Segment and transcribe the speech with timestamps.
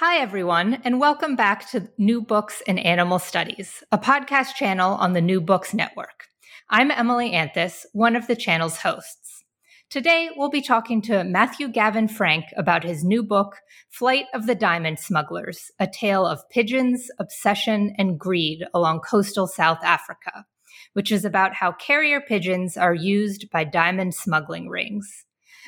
[0.00, 5.14] Hi, everyone, and welcome back to New Books in Animal Studies, a podcast channel on
[5.14, 6.26] the New Books Network.
[6.68, 9.42] I'm Emily Anthes, one of the channel's hosts.
[9.88, 13.56] Today, we'll be talking to Matthew Gavin Frank about his new book,
[13.88, 19.82] Flight of the Diamond Smugglers A Tale of Pigeons, Obsession, and Greed Along Coastal South
[19.82, 20.44] Africa,
[20.92, 25.24] which is about how carrier pigeons are used by diamond smuggling rings.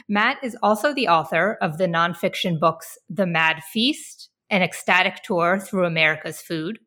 [0.08, 5.58] Matt is also the author of the nonfiction books The Mad Feast, An Ecstatic Tour
[5.58, 6.78] Through America's Food,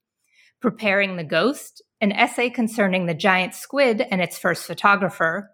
[0.61, 5.52] Preparing the Ghost, an essay concerning the giant squid and its first photographer,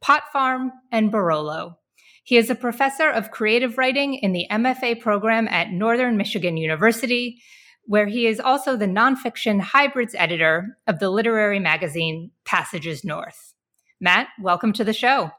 [0.00, 1.76] Pot Farm, and Barolo.
[2.24, 7.42] He is a professor of creative writing in the MFA program at Northern Michigan University,
[7.84, 13.54] where he is also the nonfiction hybrids editor of the literary magazine Passages North.
[14.00, 15.30] Matt, welcome to the show.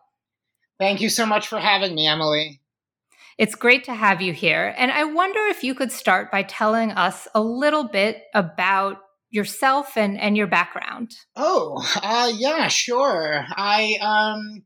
[0.82, 2.60] Thank you so much for having me, Emily.
[3.38, 4.74] It's great to have you here.
[4.76, 8.98] And I wonder if you could start by telling us a little bit about
[9.30, 11.12] yourself and, and your background.
[11.36, 13.46] Oh, uh, yeah, sure.
[13.56, 14.64] I um,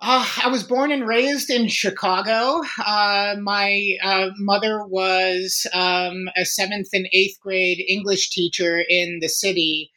[0.00, 2.62] uh, I was born and raised in Chicago.
[2.84, 9.28] Uh, my uh, mother was um, a seventh and eighth grade English teacher in the
[9.28, 9.92] city,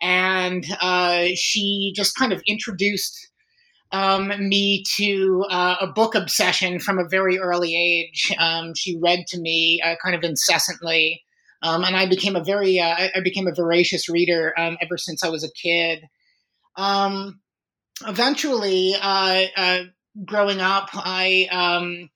[0.00, 3.29] and uh, she just kind of introduced
[3.92, 8.32] um, me to uh, a book obsession from a very early age.
[8.38, 11.22] Um, she read to me uh, kind of incessantly,
[11.62, 15.24] um, and I became a very uh, I became a voracious reader um, ever since
[15.24, 16.04] I was a kid.
[16.76, 17.40] Um,
[18.06, 19.78] eventually, uh, uh,
[20.24, 22.10] growing up, I um,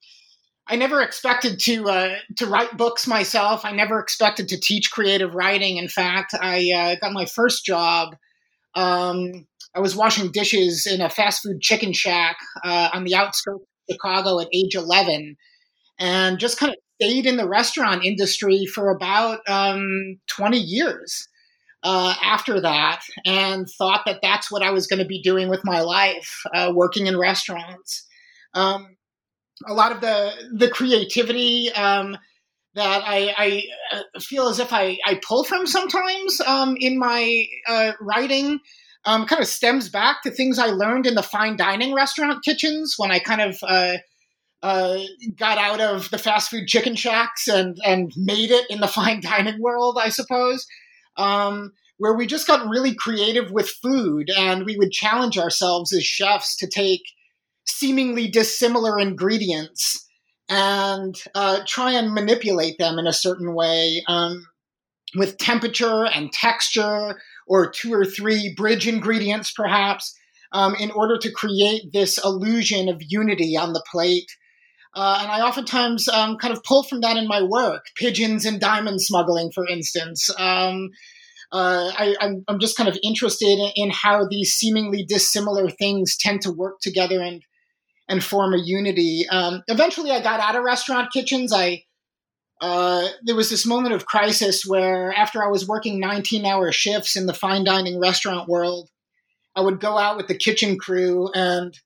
[0.69, 3.65] I never expected to uh, to write books myself.
[3.65, 5.79] I never expected to teach creative writing.
[5.79, 8.17] In fact, I got my first job.
[8.77, 13.63] Um, I was washing dishes in a fast food chicken shack uh, on the outskirts
[13.63, 15.37] of Chicago at age 11
[15.99, 21.29] and just kind of stayed in the restaurant industry for about um, 20 years
[21.83, 25.65] uh, after that and thought that that's what I was going to be doing with
[25.65, 28.07] my life, uh, working in restaurants.
[28.55, 28.97] Um,
[29.67, 32.17] a lot of the, the creativity um,
[32.75, 33.63] that I, I,
[33.93, 38.61] uh, feel as if I, I pull from sometimes um, in my uh, writing
[39.07, 42.95] um, kind of stems back to things I learned in the fine dining restaurant kitchens
[42.97, 43.97] when I kind of uh,
[44.63, 44.99] uh,
[45.37, 49.21] got out of the fast food chicken shacks and and made it in the fine
[49.21, 50.67] dining world, I suppose.
[51.17, 56.05] Um, where we just got really creative with food and we would challenge ourselves as
[56.05, 57.03] chefs to take
[57.67, 60.09] seemingly dissimilar ingredients
[60.49, 64.45] and uh, try and manipulate them in a certain way um,
[65.15, 70.15] with temperature and texture or two or three bridge ingredients, perhaps,
[70.53, 74.31] um, in order to create this illusion of unity on the plate.
[74.95, 78.61] Uh, and I oftentimes um, kind of pull from that in my work, pigeons and
[78.61, 80.31] diamond smuggling, for instance.
[80.39, 80.91] Um,
[81.51, 86.53] uh, I, am just kind of interested in, how these seemingly dissimilar things tend to
[86.53, 87.43] work together and
[88.09, 89.25] and form a unity.
[89.31, 91.53] Um, eventually, I got out of restaurant kitchens.
[91.53, 91.84] I
[92.65, 97.15] uh, there was this moment of crisis where after I was working 19 hour shifts
[97.15, 98.89] in the fine dining restaurant world,
[99.55, 101.79] I would go out with the kitchen crew and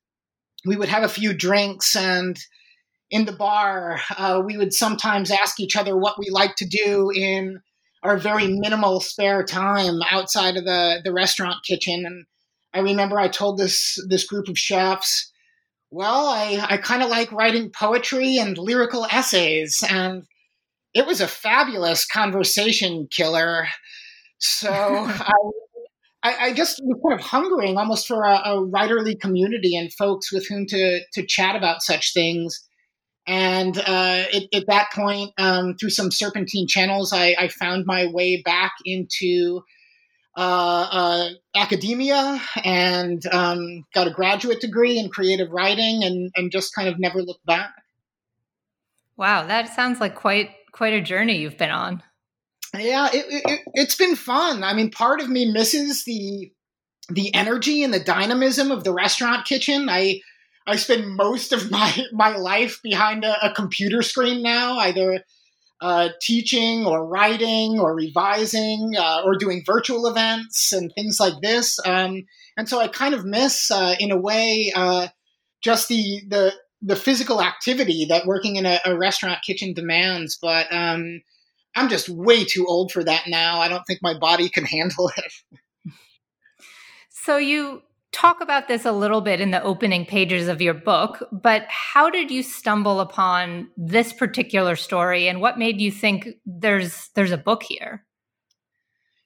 [0.65, 2.39] we would have a few drinks and
[3.11, 7.11] in the bar, uh, we would sometimes ask each other what we like to do
[7.13, 7.59] in
[8.01, 12.05] our very minimal spare time outside of the, the restaurant kitchen.
[12.05, 12.25] And
[12.73, 15.29] I remember I told this this group of chefs,
[15.91, 19.83] well, I, I kind of like writing poetry and lyrical essays.
[19.89, 20.23] And
[20.93, 23.67] it was a fabulous conversation killer.
[24.39, 24.69] So
[26.23, 30.31] I, I, just was kind of hungering almost for a, a, writerly community and folks
[30.31, 32.65] with whom to to chat about such things.
[33.27, 38.07] And uh, it, at that point, um, through some serpentine channels, I, I, found my
[38.07, 39.61] way back into
[40.35, 46.73] uh, uh, academia and um, got a graduate degree in creative writing and, and just
[46.73, 47.71] kind of never looked back.
[49.15, 52.01] Wow, that sounds like quite quite a journey you've been on.
[52.73, 54.63] Yeah, it, it, it's been fun.
[54.63, 56.53] I mean, part of me misses the
[57.09, 59.89] the energy and the dynamism of the restaurant kitchen.
[59.89, 60.21] I
[60.65, 65.19] I spend most of my my life behind a, a computer screen now, either
[65.81, 71.77] uh, teaching or writing or revising uh, or doing virtual events and things like this.
[71.85, 72.23] Um,
[72.55, 75.09] and so I kind of miss, uh, in a way, uh,
[75.61, 80.37] just the the the physical activity that working in a, a restaurant kitchen demands.
[80.41, 81.21] But um,
[81.75, 83.59] I'm just way too old for that now.
[83.59, 85.33] I don't think my body can handle it.
[87.11, 91.27] So you talk about this a little bit in the opening pages of your book,
[91.31, 97.09] but how did you stumble upon this particular story and what made you think there's
[97.15, 98.05] there's a book here?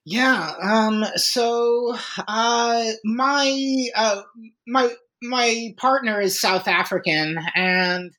[0.04, 1.96] Yeah, um so
[2.28, 4.22] uh my uh
[4.66, 8.12] my my partner is South African and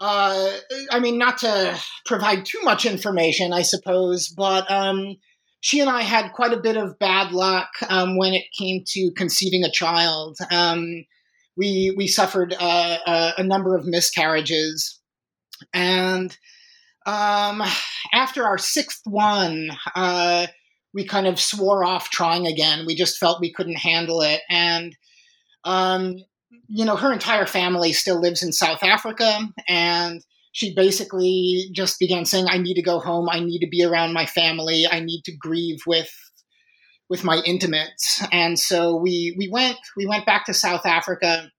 [0.00, 0.50] uh
[0.90, 5.16] I mean not to provide too much information I suppose, but um
[5.62, 9.12] she and I had quite a bit of bad luck um, when it came to
[9.16, 10.36] conceiving a child.
[10.50, 11.04] Um,
[11.56, 15.00] we we suffered uh, a, a, number of miscarriages,
[15.72, 16.36] and
[17.06, 17.62] um,
[18.12, 20.48] after our sixth one, uh,
[20.92, 22.84] we kind of swore off trying again.
[22.84, 24.96] We just felt we couldn't handle it, and
[25.64, 26.16] um,
[26.68, 30.22] you know, her entire family still lives in South Africa, and
[30.52, 33.28] she basically just began saying, "I need to go home.
[33.30, 34.86] I need to be around my family.
[34.90, 36.10] I need to grieve with
[37.08, 41.50] with my intimates." And so we we went we went back to South Africa,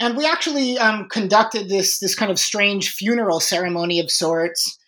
[0.00, 4.78] and we actually um, conducted this this kind of strange funeral ceremony of sorts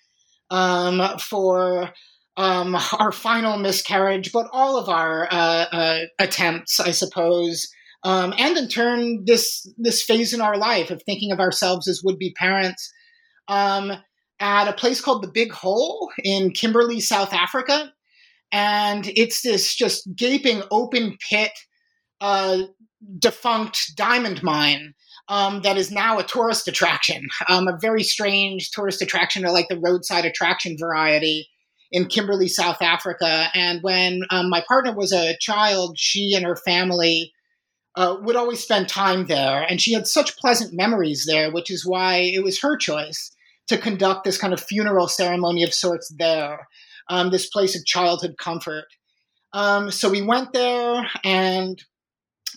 [0.51, 1.91] um, for.
[2.37, 7.69] Um, our final miscarriage, but all of our uh, uh, attempts, I suppose,
[8.05, 12.03] um, and in turn this this phase in our life of thinking of ourselves as
[12.05, 12.93] would be parents
[13.49, 13.93] um,
[14.41, 17.93] at a place called the Big Hole in Kimberley, South Africa,
[18.53, 21.53] and it's this just gaping open pit,
[22.21, 22.63] uh,
[23.19, 24.95] defunct diamond mine.
[25.31, 29.69] Um, that is now a tourist attraction, um, a very strange tourist attraction, or like
[29.69, 31.47] the roadside attraction variety
[31.93, 33.49] in Kimberley, South Africa.
[33.53, 37.35] And when um, my partner was a child, she and her family
[37.99, 39.67] uh, would always spend time there.
[39.69, 43.33] And she had such pleasant memories there, which is why it was her choice
[43.67, 46.69] to conduct this kind of funeral ceremony of sorts there,
[47.09, 48.85] um, this place of childhood comfort.
[49.53, 51.83] Um, so we went there, and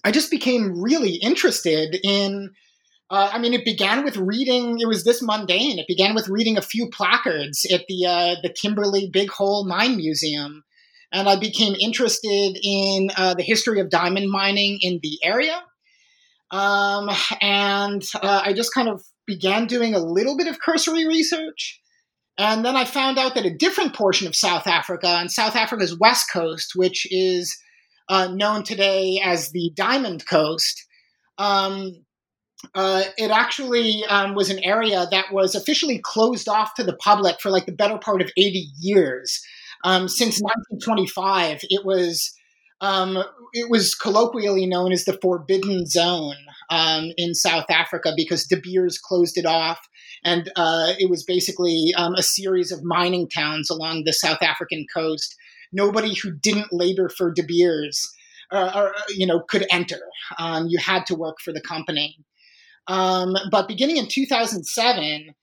[0.03, 2.51] I just became really interested in.
[3.09, 4.79] Uh, I mean, it began with reading.
[4.79, 5.79] It was this mundane.
[5.79, 9.97] It began with reading a few placards at the uh, the Kimberley Big Hole Mine
[9.97, 10.63] Museum,
[11.11, 15.61] and I became interested in uh, the history of diamond mining in the area.
[16.51, 17.09] Um,
[17.41, 21.79] and uh, I just kind of began doing a little bit of cursory research.
[22.37, 25.97] And then I found out that a different portion of South Africa, on South Africa's
[25.97, 27.57] west coast, which is
[28.09, 30.85] uh, known today as the Diamond Coast,
[31.37, 31.93] um,
[32.75, 37.39] uh, it actually um, was an area that was officially closed off to the public
[37.41, 39.41] for like the better part of 80 years.
[39.83, 42.33] Um, since 1925, it was
[42.81, 43.23] um,
[43.53, 46.35] it was colloquially known as the Forbidden Zone
[46.71, 49.87] um, in South Africa because De Beers closed it off,
[50.23, 54.85] and uh, it was basically um, a series of mining towns along the South African
[54.93, 55.35] coast.
[55.71, 58.11] Nobody who didn't labor for De Beers,
[58.51, 60.01] uh, or, you know, could enter.
[60.39, 62.17] Um, you had to work for the company.
[62.87, 65.35] Um, but beginning in 2007,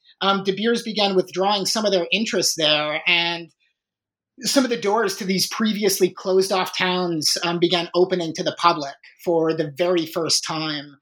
[0.44, 3.48] De Beers began withdrawing some of their interests there, and
[4.42, 8.56] some of the doors to these previously closed off towns um, began opening to the
[8.58, 10.98] public for the very first time.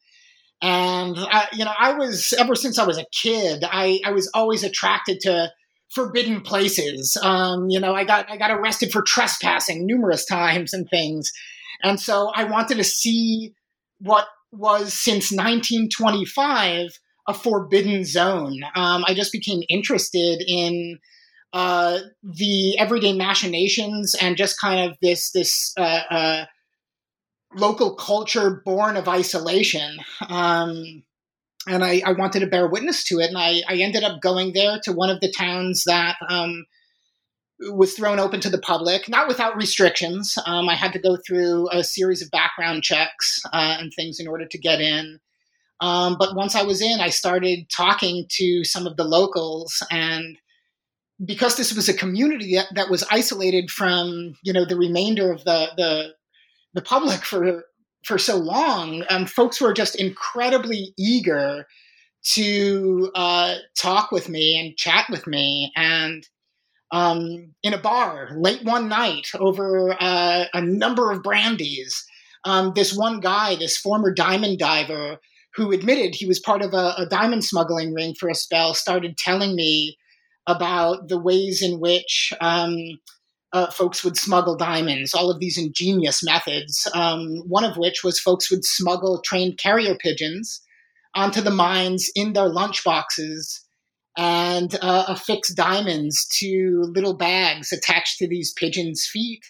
[0.62, 4.30] And I, you know, I was ever since I was a kid, I, I was
[4.32, 5.52] always attracted to
[5.90, 7.16] forbidden places.
[7.22, 11.30] Um, you know, I got I got arrested for trespassing numerous times and things,
[11.82, 13.54] and so I wanted to see
[14.00, 18.62] what was since 1925 a forbidden zone.
[18.74, 20.98] Um, I just became interested in
[21.52, 26.44] uh, the everyday machinations and just kind of this this uh, uh,
[27.54, 29.96] local culture born of isolation.
[30.28, 31.04] Um,
[31.68, 34.52] and I, I, wanted to bear witness to it, and I, I, ended up going
[34.52, 36.64] there to one of the towns that um,
[37.58, 40.36] was thrown open to the public, not without restrictions.
[40.46, 44.28] Um, I had to go through a series of background checks uh, and things in
[44.28, 45.18] order to get in.
[45.80, 50.38] Um, but once I was in, I started talking to some of the locals, and
[51.24, 55.44] because this was a community that, that was isolated from you know the remainder of
[55.44, 56.14] the the,
[56.74, 57.64] the public for
[58.06, 61.66] for so long, um, folks were just incredibly eager
[62.22, 65.72] to uh, talk with me and chat with me.
[65.74, 66.26] And
[66.92, 72.04] um, in a bar late one night over uh, a number of brandies,
[72.44, 75.18] um, this one guy, this former diamond diver,
[75.56, 79.16] who admitted he was part of a, a diamond smuggling ring for a spell, started
[79.16, 79.96] telling me
[80.46, 82.76] about the ways in which um,
[83.52, 86.88] uh, folks would smuggle diamonds, all of these ingenious methods.
[86.94, 90.60] Um, one of which was folks would smuggle trained carrier pigeons
[91.14, 93.62] onto the mines in their lunch boxes
[94.16, 99.44] and uh, affix diamonds to little bags attached to these pigeons' feet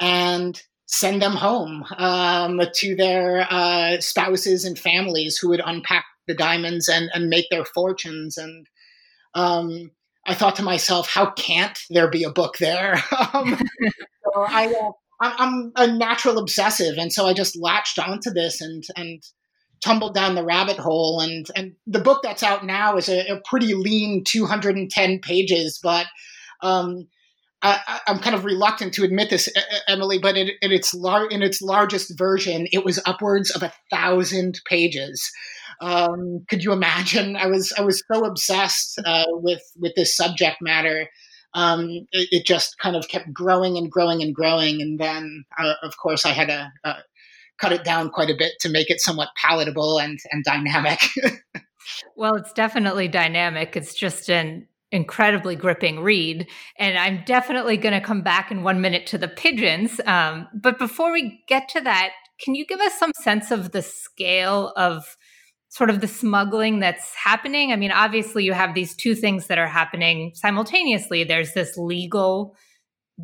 [0.00, 6.34] and send them home um, to their uh, spouses and families who would unpack the
[6.34, 8.38] diamonds and, and make their fortunes.
[8.38, 8.66] And
[9.34, 9.90] um,
[10.28, 12.94] I thought to myself, how can't there be a book there?
[13.32, 18.60] um, so I, uh, I'm a natural obsessive, and so I just latched onto this
[18.60, 19.22] and and
[19.82, 21.20] tumbled down the rabbit hole.
[21.20, 26.06] And and the book that's out now is a, a pretty lean 210 pages, but
[26.62, 27.08] um,
[27.62, 29.48] I, am kind of reluctant to admit this,
[29.88, 35.30] Emily, but its lar- in its largest version, it was upwards of a thousand pages.
[35.80, 37.36] Um, could you imagine?
[37.36, 41.08] I was I was so obsessed uh, with with this subject matter.
[41.54, 45.74] Um, it, it, just kind of kept growing and growing and growing, and then uh,
[45.82, 47.00] of course I had to uh,
[47.58, 51.00] cut it down quite a bit to make it somewhat palatable and and dynamic.
[52.16, 53.76] well, it's definitely dynamic.
[53.76, 56.46] It's just an incredibly gripping read.
[56.78, 60.00] And I'm definitely going to come back in one minute to the pigeons.
[60.06, 63.82] Um, but before we get to that, can you give us some sense of the
[63.82, 65.16] scale of
[65.68, 67.72] sort of the smuggling that's happening?
[67.72, 71.24] I mean, obviously, you have these two things that are happening simultaneously.
[71.24, 72.56] There's this legal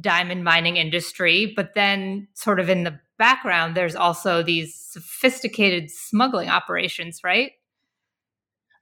[0.01, 6.49] diamond mining industry, but then, sort of in the background, there's also these sophisticated smuggling
[6.49, 7.53] operations, right?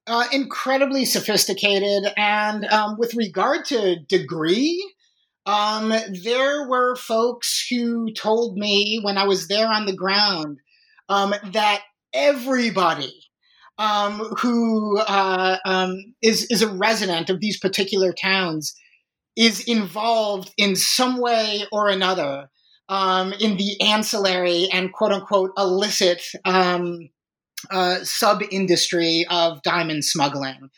[0.06, 2.12] uh, incredibly sophisticated.
[2.16, 4.94] And um, with regard to degree,
[5.46, 5.92] um,
[6.22, 10.58] there were folks who told me when I was there on the ground
[11.08, 13.12] um, that everybody
[13.78, 18.74] um, who uh, um, is is a resident of these particular towns
[19.36, 22.50] is involved in some way or another
[22.88, 27.08] um, in the ancillary and quote unquote illicit um,
[27.70, 30.68] uh, sub industry of diamond smuggling.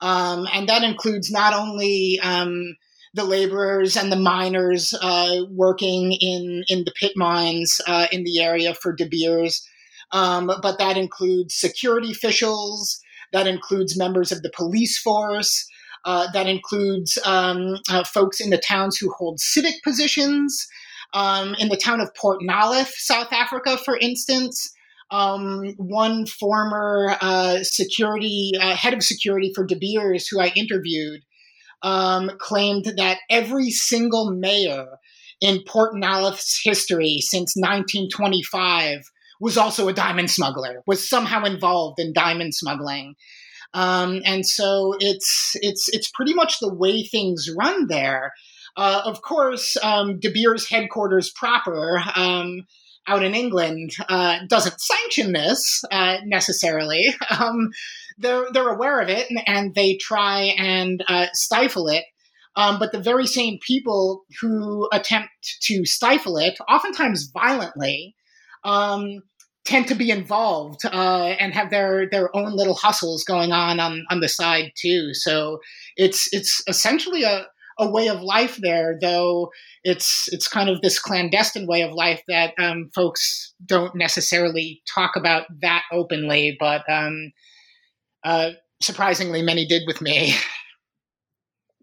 [0.00, 2.76] Um, and that includes not only um,
[3.14, 8.40] the laborers and the miners uh, working in, in the pit mines uh, in the
[8.40, 9.66] area for De Beers,
[10.12, 13.00] um, but that includes security officials,
[13.32, 15.66] that includes members of the police force.
[16.04, 20.66] Uh, that includes um, uh, folks in the towns who hold civic positions.
[21.14, 24.72] Um, in the town of Port Nolloth, South Africa, for instance,
[25.12, 31.20] um, one former uh, security uh, head of security for De Beers, who I interviewed,
[31.82, 34.86] um, claimed that every single mayor
[35.40, 39.02] in Port Nolloth's history since 1925
[39.42, 43.16] was also a diamond smuggler, was somehow involved in diamond smuggling.
[43.74, 48.32] Um, and so it's it's it's pretty much the way things run there.
[48.76, 52.62] Uh, of course, um, De Beers headquarters proper um,
[53.08, 57.14] out in England uh, doesn't sanction this uh, necessarily.
[57.30, 57.70] Um,
[58.18, 62.04] they're they're aware of it and, and they try and uh, stifle it.
[62.54, 65.30] Um, but the very same people who attempt
[65.62, 68.14] to stifle it, oftentimes violently,
[68.64, 69.22] um,
[69.64, 74.04] tend to be involved uh, and have their their own little hustles going on on
[74.10, 75.14] on the side too.
[75.14, 75.58] So
[75.96, 77.46] it's it's essentially a
[77.78, 79.50] a way of life there, though
[79.84, 85.16] it's it's kind of this clandestine way of life that um, folks don't necessarily talk
[85.16, 87.32] about that openly, but um,
[88.24, 88.50] uh,
[88.80, 90.34] surprisingly, many did with me.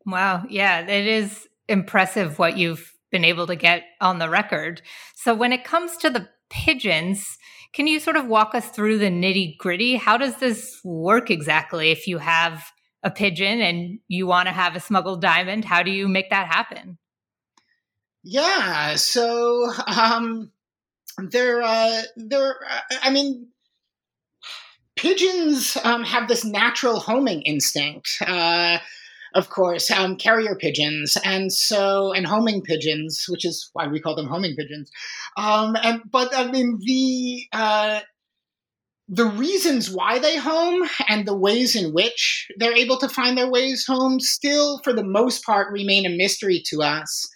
[0.05, 4.81] Wow, yeah, it is impressive what you've been able to get on the record.
[5.13, 7.37] So, when it comes to the pigeons,
[7.73, 9.95] can you sort of walk us through the nitty gritty?
[9.95, 11.91] How does this work exactly?
[11.91, 12.71] If you have
[13.03, 16.47] a pigeon and you want to have a smuggled diamond, how do you make that
[16.47, 16.97] happen?
[18.23, 20.51] Yeah, so um,
[21.17, 22.01] they're uh,
[23.01, 23.47] I mean,
[24.95, 28.09] pigeons um, have this natural homing instinct.
[28.25, 28.79] Uh,
[29.35, 34.15] of course, um, carrier pigeons, and so and homing pigeons, which is why we call
[34.15, 34.91] them homing pigeons.
[35.37, 37.99] Um, and but I mean the uh,
[39.07, 43.49] the reasons why they home and the ways in which they're able to find their
[43.49, 47.27] ways home still, for the most part, remain a mystery to us.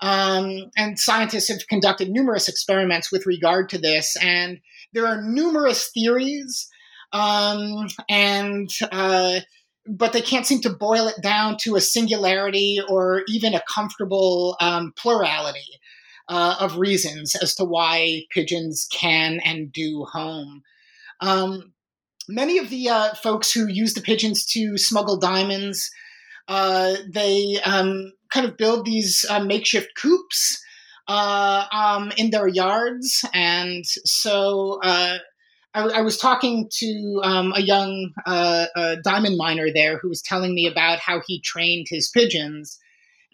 [0.00, 4.58] Um, and scientists have conducted numerous experiments with regard to this, and
[4.92, 6.68] there are numerous theories,
[7.12, 9.40] um, and uh,
[9.86, 14.56] but they can't seem to boil it down to a singularity or even a comfortable
[14.60, 15.80] um, plurality
[16.28, 20.62] uh, of reasons as to why pigeons can and do home.
[21.20, 21.72] Um,
[22.28, 25.90] many of the uh, folks who use the pigeons to smuggle diamonds,
[26.48, 30.62] uh, they um, kind of build these uh, makeshift coops
[31.08, 34.80] uh, um, in their yards, and so.
[35.74, 38.66] I, I, was talking to um, a young uh,
[39.02, 42.78] diamond miner there who was telling me about how he trained his pigeons,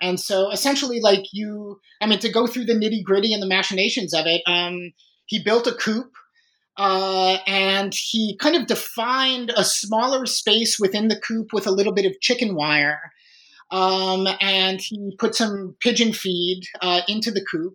[0.00, 3.46] and so essentially, like you, I mean, to go through the nitty gritty and the
[3.46, 4.92] machinations of it, um,
[5.26, 6.12] he built a coop
[6.76, 11.92] uh, and he kind of defined a smaller space within the coop with a little
[11.92, 13.12] bit of chicken wire.
[13.70, 17.74] Um, and he put some pigeon feed uh, into the coop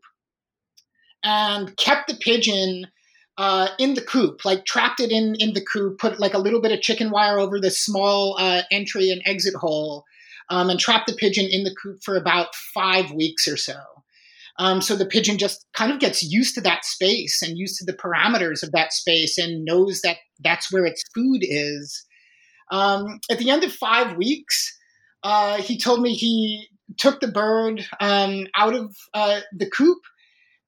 [1.23, 2.87] and kept the pigeon
[3.37, 6.61] uh, in the coop, like trapped it in in the coop, put like a little
[6.61, 10.03] bit of chicken wire over the small uh, entry and exit hole,
[10.49, 13.75] um, and trapped the pigeon in the coop for about five weeks or so.
[14.59, 17.85] Um, so the pigeon just kind of gets used to that space and used to
[17.85, 22.05] the parameters of that space and knows that that's where its food is.
[22.71, 24.77] Um, at the end of five weeks,
[25.23, 29.99] uh, he told me he took the bird um, out of uh, the coop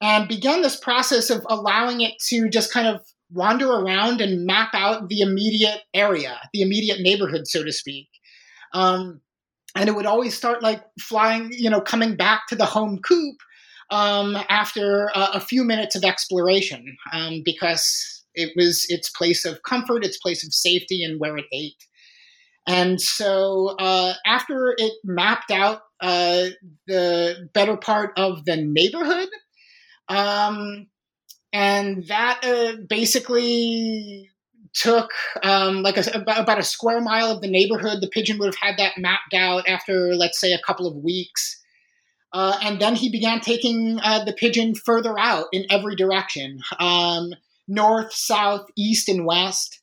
[0.02, 4.70] and began this process of allowing it to just kind of wander around and map
[4.74, 8.08] out the immediate area, the immediate neighborhood, so to speak.
[8.74, 9.22] Um,
[9.76, 13.36] and it would always start like flying, you know, coming back to the home coop
[13.90, 19.64] um, after a, a, few minutes of exploration um, because it was its place of
[19.64, 21.84] comfort, its place of safety, and where it ate.
[22.68, 26.48] And so uh, after it mapped out uh,
[26.88, 29.30] the better part of the neighborhood,
[30.08, 30.88] um,
[31.54, 34.30] and that uh, basically
[34.74, 38.02] took um, like a, about a square mile of the neighborhood.
[38.02, 41.62] The pigeon would have had that mapped out after, let's say, a couple of weeks.
[42.34, 47.34] Uh, and then he began taking uh, the pigeon further out in every direction um,
[47.68, 49.80] north, south, east, and west.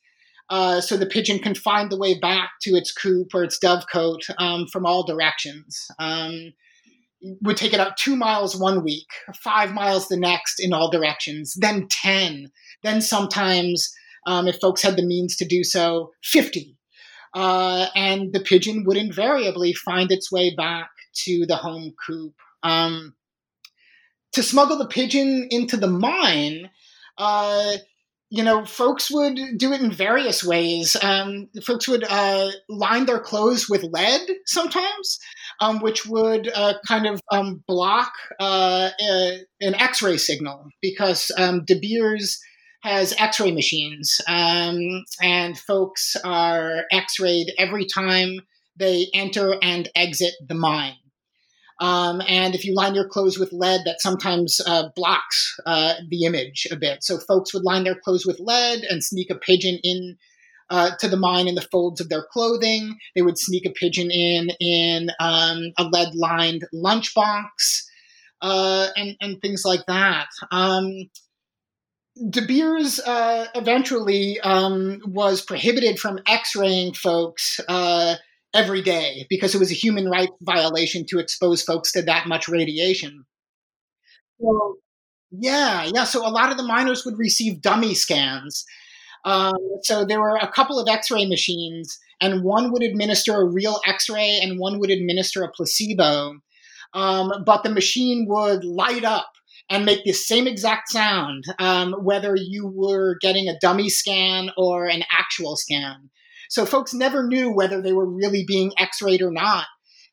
[0.50, 4.28] Uh, so the pigeon can find the way back to its coop or its dovecote
[4.38, 5.90] um, from all directions.
[5.98, 6.52] Um,
[7.42, 11.54] would take it out two miles one week, five miles the next in all directions,
[11.54, 12.50] then 10,
[12.82, 13.92] then sometimes
[14.26, 16.76] um, if folks had the means to do so, 50.
[17.34, 22.34] Uh, and the pigeon would invariably find its way back to the home coop.
[22.62, 23.14] Um,
[24.32, 26.70] to smuggle the pigeon into the mine,
[27.18, 27.76] uh,
[28.34, 30.96] you know, folks would do it in various ways.
[31.02, 35.18] Um, folks would uh, line their clothes with lead sometimes,
[35.60, 41.30] um, which would uh, kind of um, block uh, a, an X ray signal because
[41.36, 42.40] um, De Beers
[42.82, 48.40] has X-ray machines, um, and folks are X-rayed every time
[48.76, 50.94] they enter and exit the mine.
[51.82, 56.24] Um, and if you line your clothes with lead, that sometimes uh, blocks uh, the
[56.24, 57.02] image a bit.
[57.02, 60.16] So folks would line their clothes with lead and sneak a pigeon in
[60.70, 62.96] uh, to the mine in the folds of their clothing.
[63.16, 67.48] They would sneak a pigeon in in um, a lead lined lunchbox
[68.40, 70.28] uh, and and things like that.
[70.52, 71.10] Um,
[72.30, 78.16] De Beers uh, eventually um, was prohibited from x-raying folks uh,
[78.54, 82.48] every day because it was a human rights violation to expose folks to that much
[82.48, 83.24] radiation.
[85.30, 86.04] Yeah, yeah.
[86.04, 88.64] So a lot of the miners would receive dummy scans.
[89.24, 93.80] Um, so there were a couple of X-ray machines, and one would administer a real
[93.86, 96.34] X-ray, and one would administer a placebo.
[96.92, 99.30] Um, but the machine would light up
[99.70, 104.86] and make the same exact sound, um, whether you were getting a dummy scan or
[104.86, 106.10] an actual scan.
[106.52, 109.64] So folks never knew whether they were really being x-rayed or not.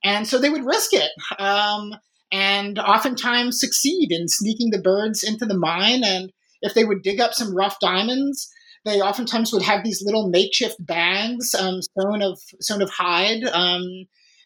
[0.05, 1.11] And so they would risk it.
[1.37, 1.93] Um,
[2.31, 6.01] and oftentimes succeed in sneaking the birds into the mine.
[6.05, 8.49] And if they would dig up some rough diamonds,
[8.85, 13.83] they oftentimes would have these little makeshift bags um, sewn of sewn of hide, um,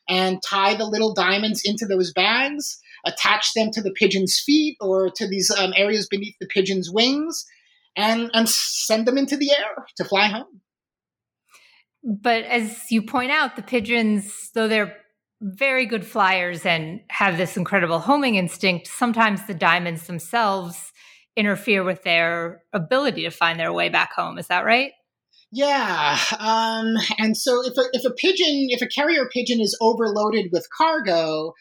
[0.09, 5.11] and tie the little diamonds into those bags attach them to the pigeon's feet or
[5.11, 7.45] to these um, areas beneath the pigeon's wings,
[7.95, 10.61] and and send them into the air to fly home.
[12.03, 14.97] But as you point out, the pigeons, though they're
[15.41, 20.91] very good flyers and have this incredible homing instinct, sometimes the diamonds themselves
[21.35, 24.37] interfere with their ability to find their way back home.
[24.37, 24.91] Is that right?
[25.55, 30.47] Yeah, um, and so if a, if a pigeon, if a carrier pigeon is overloaded
[30.51, 31.53] with cargo,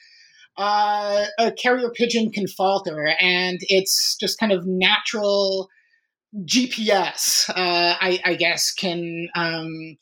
[0.57, 5.69] uh, a carrier pigeon can falter, and it's just kind of natural
[6.45, 7.51] GPS.
[7.51, 9.99] Uh, I, I, guess can um,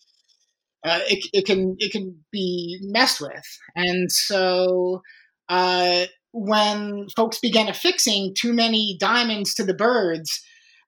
[0.84, 5.02] uh, it, it, can it can be messed with, and so
[5.48, 10.42] uh, when folks began affixing too many diamonds to the birds.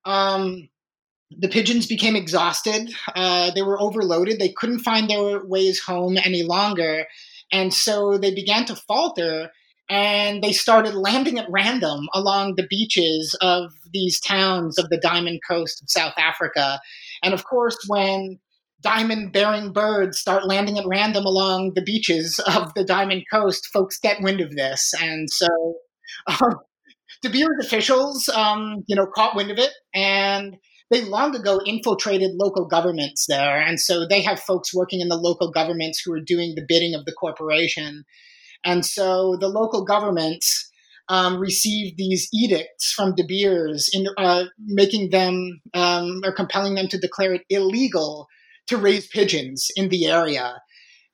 [0.05, 0.69] Um,
[1.39, 2.93] the pigeons became exhausted.
[3.15, 4.39] Uh, they were overloaded.
[4.39, 7.07] They couldn't find their ways home any longer.
[7.51, 9.51] And so they began to falter
[9.89, 15.41] and they started landing at random along the beaches of these towns of the Diamond
[15.47, 16.81] Coast of South Africa.
[17.23, 18.39] And of course, when
[18.83, 23.99] diamond bearing birds start landing at random along the beaches of the Diamond Coast, folks
[23.99, 24.93] get wind of this.
[25.01, 25.47] And so
[26.27, 26.57] um,
[27.23, 30.57] De Beers officials, um, you know, caught wind of it and
[30.91, 33.61] they long ago infiltrated local governments there.
[33.61, 36.95] And so they have folks working in the local governments who are doing the bidding
[36.95, 38.05] of the corporation.
[38.65, 40.71] And so the local governments
[41.09, 46.89] um, received these edicts from De Beers in uh, making them um, or compelling them
[46.89, 48.29] to declare it illegal
[48.69, 50.61] to raise pigeons in the area.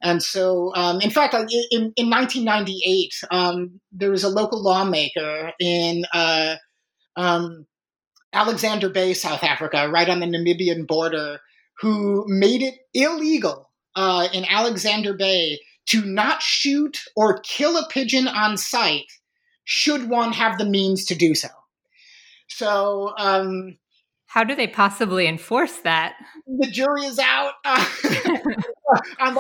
[0.01, 6.05] And so, um, in fact, in, in 1998, um, there was a local lawmaker in
[6.13, 6.57] uh,
[7.17, 7.67] um,
[8.33, 11.41] Alexander Bay, South Africa, right on the Namibian border,
[11.81, 18.29] who made it illegal uh, in Alexander Bay to not shoot or kill a pigeon
[18.29, 19.07] on sight
[19.65, 21.49] should one have the means to do so.
[22.49, 23.79] So, um,
[24.29, 26.15] how do they possibly enforce that?
[26.47, 27.55] The jury is out.
[28.91, 29.37] Uh, I'm,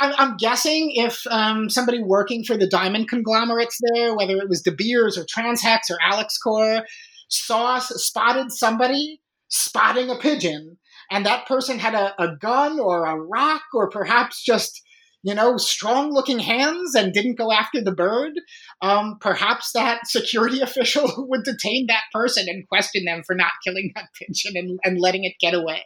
[0.00, 4.72] I'm, guessing if um, somebody working for the diamond conglomerates there, whether it was De
[4.72, 6.82] Beers or Transhex or Alexkor,
[7.28, 10.78] saw spotted somebody spotting a pigeon,
[11.10, 14.82] and that person had a, a gun or a rock or perhaps just
[15.22, 18.32] you know, strong looking hands and didn't go after the bird,
[18.80, 23.92] um, perhaps that security official would detain that person and question them for not killing
[23.94, 25.84] that pigeon and, and letting it get away.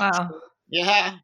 [0.00, 0.10] Wow.
[0.12, 1.16] So, yeah.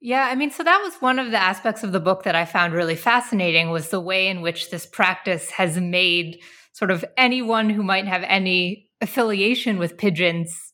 [0.00, 2.44] Yeah, I mean, so that was one of the aspects of the book that I
[2.44, 6.40] found really fascinating was the way in which this practice has made
[6.74, 10.73] sort of anyone who might have any affiliation with pigeons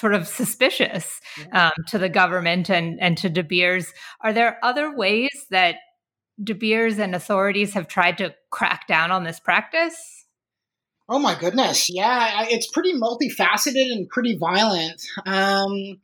[0.00, 1.20] sort of suspicious
[1.52, 3.92] um, to the government and, and to De Beers.
[4.22, 5.76] Are there other ways that
[6.42, 10.24] De Beers and authorities have tried to crack down on this practice?
[11.08, 15.02] Oh my goodness, yeah, it's pretty multifaceted and pretty violent.
[15.26, 16.00] Um,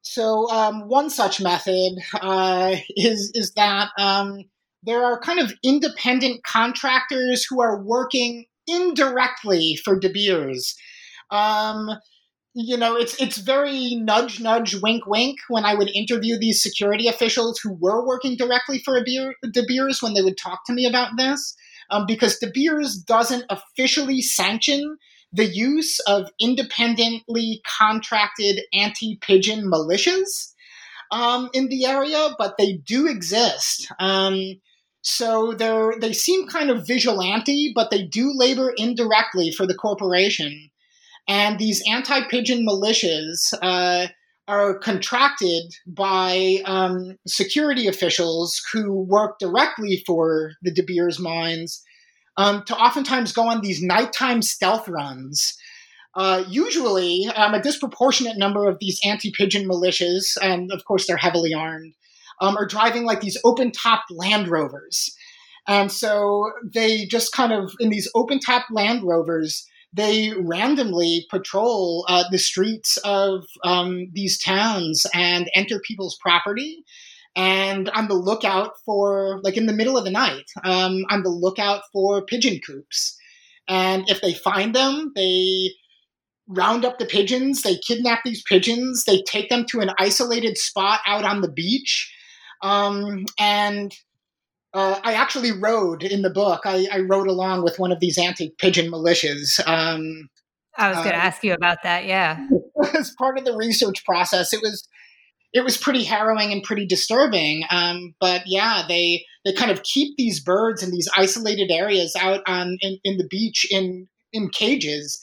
[0.00, 4.44] so um, one such method uh, is is that um,
[4.82, 10.76] there are kind of independent contractors who are working indirectly for De Beers.
[11.30, 11.90] Um,
[12.60, 17.06] you know, it's it's very nudge, nudge, wink, wink when I would interview these security
[17.06, 21.12] officials who were working directly for De Beers when they would talk to me about
[21.16, 21.54] this,
[21.90, 24.98] um, because De Beers doesn't officially sanction
[25.32, 30.52] the use of independently contracted anti-pigeon militias
[31.12, 33.86] um, in the area, but they do exist.
[34.00, 34.60] Um,
[35.02, 40.67] so they they seem kind of vigilante, but they do labor indirectly for the corporation.
[41.28, 44.08] And these anti pigeon militias uh,
[44.48, 51.82] are contracted by um, security officials who work directly for the De Beers mines
[52.38, 55.54] um, to oftentimes go on these nighttime stealth runs.
[56.14, 61.18] Uh, usually, um, a disproportionate number of these anti pigeon militias, and of course they're
[61.18, 61.92] heavily armed,
[62.40, 65.14] um, are driving like these open topped Land Rovers.
[65.68, 72.04] And so they just kind of, in these open topped Land Rovers, they randomly patrol
[72.08, 76.84] uh, the streets of um, these towns and enter people's property.
[77.36, 81.30] And on the lookout for like in the middle of the night um, on the
[81.30, 83.16] lookout for pigeon coops.
[83.68, 85.72] And if they find them they
[86.48, 91.00] round up the pigeons they kidnap these pigeons they take them to an isolated spot
[91.06, 92.10] out on the beach
[92.62, 93.94] um, and
[94.74, 96.62] uh, I actually rode in the book.
[96.64, 99.66] I, I, rode along with one of these anti-pigeon militias.
[99.66, 100.28] Um,
[100.76, 102.04] I was going to uh, ask you about that.
[102.04, 102.46] Yeah,
[102.94, 104.86] as part of the research process, it was
[105.52, 107.64] it was pretty harrowing and pretty disturbing.
[107.70, 112.42] Um, but yeah, they they kind of keep these birds in these isolated areas out
[112.46, 115.18] on in, in the beach in in cages,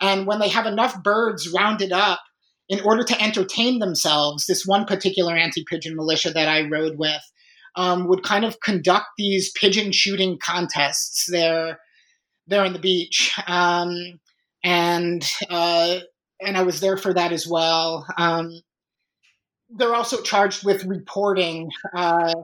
[0.00, 2.20] and when they have enough birds rounded up
[2.68, 7.22] in order to entertain themselves, this one particular anti-pigeon militia that I rode with
[7.76, 11.78] um, would kind of conduct these pigeon shooting contests there
[12.46, 13.38] there on the beach.
[13.46, 14.20] Um,
[14.64, 16.00] and uh,
[16.40, 18.06] and I was there for that as well.
[18.18, 18.60] Um,
[19.70, 22.34] they're also charged with reporting uh,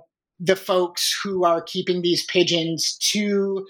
[0.41, 3.65] the folks who are keeping these pigeons to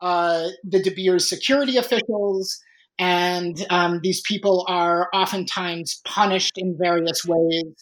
[0.00, 2.58] uh, the De Beers security officials,
[2.98, 7.74] and um, these people are oftentimes punished in various ways.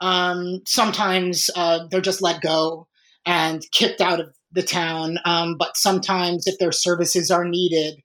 [0.00, 2.88] Um, sometimes uh, they're just let go
[3.26, 5.18] and kicked out of the town.
[5.24, 8.00] Um, but sometimes, if their services are needed,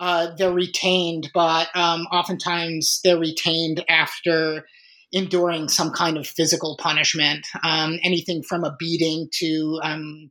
[0.00, 4.64] uh, they're retained, but um, oftentimes they're retained after
[5.12, 10.30] enduring some kind of physical punishment, um, anything from a beating to um,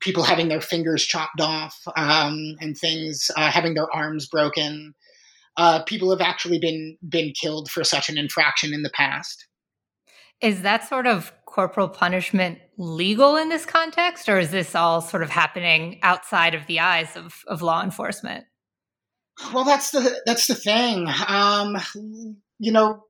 [0.00, 4.94] people having their fingers chopped off um, and things, uh, having their arms broken.
[5.56, 9.47] Uh, people have actually been been killed for such an infraction in the past.
[10.40, 15.22] Is that sort of corporal punishment legal in this context, or is this all sort
[15.22, 18.44] of happening outside of the eyes of, of law enforcement?
[19.52, 21.08] Well, that's the that's the thing.
[21.26, 21.76] Um,
[22.58, 23.04] you know,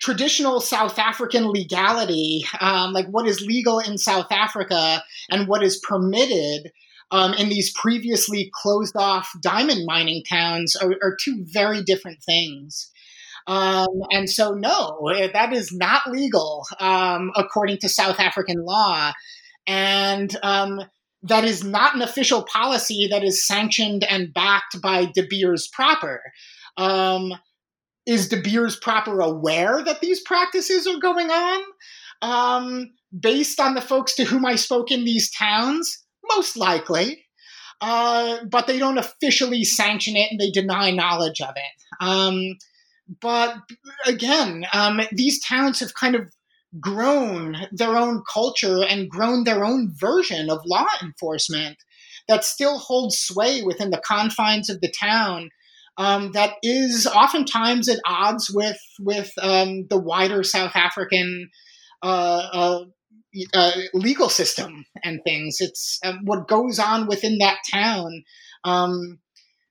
[0.00, 5.78] traditional South African legality, um, like what is legal in South Africa and what is
[5.78, 6.70] permitted
[7.10, 12.90] um, in these previously closed off diamond mining towns, are, are two very different things.
[13.46, 19.12] Um, and so, no, that is not legal um, according to South African law.
[19.66, 20.80] And um,
[21.22, 26.22] that is not an official policy that is sanctioned and backed by De Beers proper.
[26.76, 27.32] Um,
[28.06, 31.62] is De Beers proper aware that these practices are going on?
[32.22, 37.24] Um, based on the folks to whom I spoke in these towns, most likely.
[37.80, 42.04] Uh, but they don't officially sanction it and they deny knowledge of it.
[43.20, 43.56] But
[44.06, 46.32] again, um, these towns have kind of
[46.80, 51.76] grown their own culture and grown their own version of law enforcement
[52.28, 55.50] that still holds sway within the confines of the town.
[55.96, 61.50] Um, that is oftentimes at odds with with um, the wider South African
[62.02, 62.84] uh, uh,
[63.52, 65.58] uh, legal system and things.
[65.60, 68.24] It's um, what goes on within that town.
[68.64, 69.20] Um,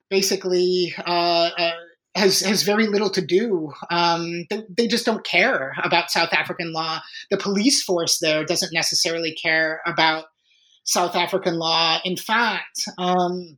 [0.10, 1.72] basically, uh, uh,
[2.16, 3.72] has has very little to do.
[3.90, 7.00] Um, they, they, just don't care about South African law.
[7.32, 10.26] The police force there doesn't necessarily care about
[10.84, 12.00] South African law.
[12.04, 13.58] In fact, um,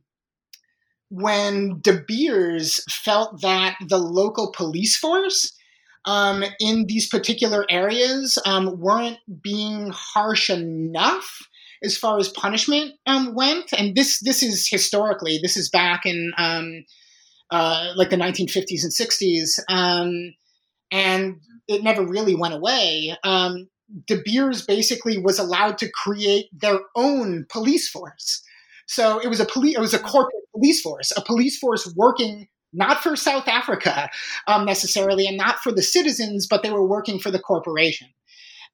[1.10, 5.52] when De Beers felt that the local police force
[6.06, 11.40] um, in these particular areas um, weren't being harsh enough
[11.82, 16.32] as far as punishment um, went, and this this is historically this is back in
[16.38, 16.84] um,
[17.50, 20.34] uh, like the 1950s and 60s, um,
[20.90, 23.16] and it never really went away.
[23.24, 23.68] Um,
[24.06, 28.42] De Beers basically was allowed to create their own police force.
[28.86, 32.48] So it was a police, it was a corporate police force, a police force working
[32.72, 34.10] not for South Africa
[34.46, 38.08] um, necessarily, and not for the citizens, but they were working for the corporation.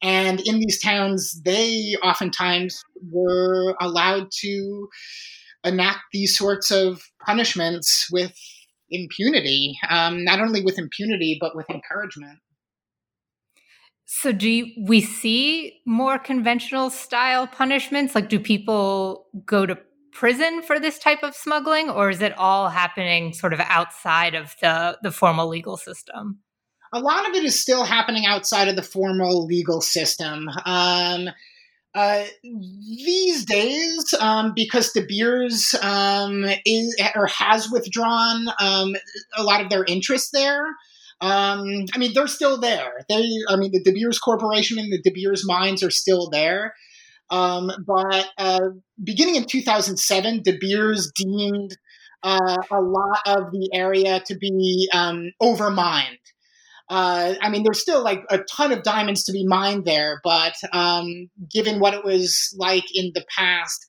[0.02, 4.88] And in these towns, they oftentimes were allowed to
[5.64, 8.36] enact these sorts of punishments with
[8.92, 12.38] impunity, um, not only with impunity, but with encouragement.
[14.04, 18.14] So, do you, we see more conventional style punishments?
[18.14, 19.78] Like, do people go to
[20.12, 24.54] prison for this type of smuggling, or is it all happening sort of outside of
[24.60, 26.40] the, the formal legal system?
[26.92, 30.48] A lot of it is still happening outside of the formal legal system.
[30.66, 31.30] Um,
[31.94, 38.94] uh, these days, um, because De Beers um, is or has withdrawn um,
[39.36, 40.64] a lot of their interest there.
[41.20, 43.04] Um, I mean, they're still there.
[43.08, 46.74] They, I mean, the De Beers Corporation and the De Beers mines are still there.
[47.30, 48.60] Um, but uh,
[49.02, 51.76] beginning in 2007, De Beers deemed
[52.22, 56.18] uh, a lot of the area to be um, overmined.
[56.88, 60.54] Uh, I mean, there's still like a ton of diamonds to be mined there, but
[60.72, 63.86] um, given what it was like in the past,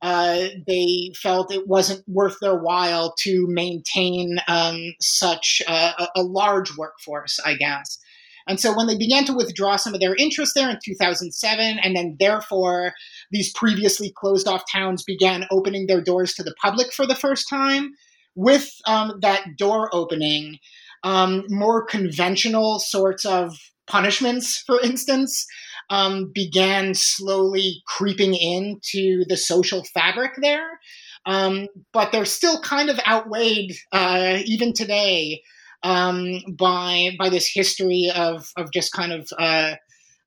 [0.00, 6.76] uh, they felt it wasn't worth their while to maintain um, such a, a, large
[6.76, 7.98] workforce, I guess.
[8.46, 11.96] And so when they began to withdraw some of their interest there in 2007, and
[11.96, 12.94] then therefore
[13.30, 17.48] these previously closed off towns began opening their doors to the public for the first
[17.48, 17.90] time,
[18.36, 20.58] with um, that door opening,
[21.04, 23.56] um, more conventional sorts of
[23.86, 25.46] punishments, for instance,
[25.90, 30.78] um, began slowly creeping into the social fabric there.
[31.26, 35.42] Um, but they're still kind of outweighed, uh, even today,
[35.82, 39.74] um, by by this history of of just kind of uh,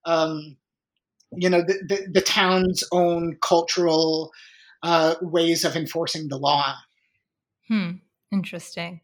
[0.05, 0.57] um,
[1.35, 4.31] you know the, the, the, town's own cultural
[4.83, 6.75] uh, ways of enforcing the law.
[7.67, 7.91] Hmm.
[8.31, 9.01] Interesting.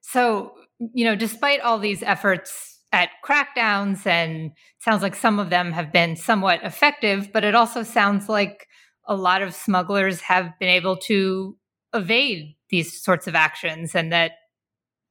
[0.00, 0.54] So
[0.94, 5.92] you know, despite all these efforts at crackdowns, and sounds like some of them have
[5.92, 8.66] been somewhat effective, but it also sounds like
[9.06, 11.56] a lot of smugglers have been able to
[11.94, 14.32] evade these sorts of actions and that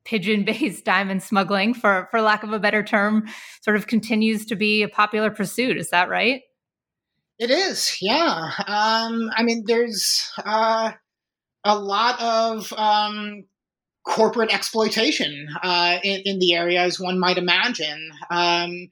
[0.05, 3.27] pigeon based diamond smuggling for for lack of a better term
[3.62, 5.77] sort of continues to be a popular pursuit.
[5.77, 6.41] Is that right?
[7.38, 8.51] It is yeah.
[8.67, 10.91] Um, i mean there's uh,
[11.63, 13.45] a lot of um,
[14.09, 18.09] corporate exploitation uh, in, in, the area, as one might imagine.
[18.31, 18.89] Um,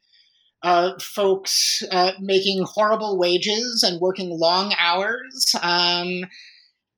[0.62, 6.24] uh, folks uh, making horrible wages and working long hours, um,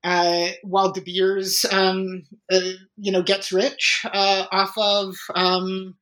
[0.04, 2.60] uh, while De Beers, um, uh,
[2.98, 5.96] you know, gets rich uh, off of um,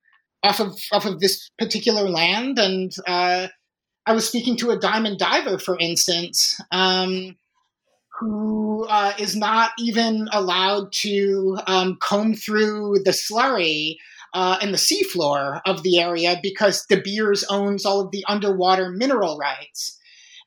[0.44, 2.58] off of off of this particular land.
[2.58, 3.50] And I
[4.10, 6.60] was speaking to a diamond diver, for instance.
[8.20, 13.98] Who uh, is not even allowed to um, comb through the slurry
[14.34, 18.90] uh, and the seafloor of the area because De Beers owns all of the underwater
[18.90, 20.00] mineral rights.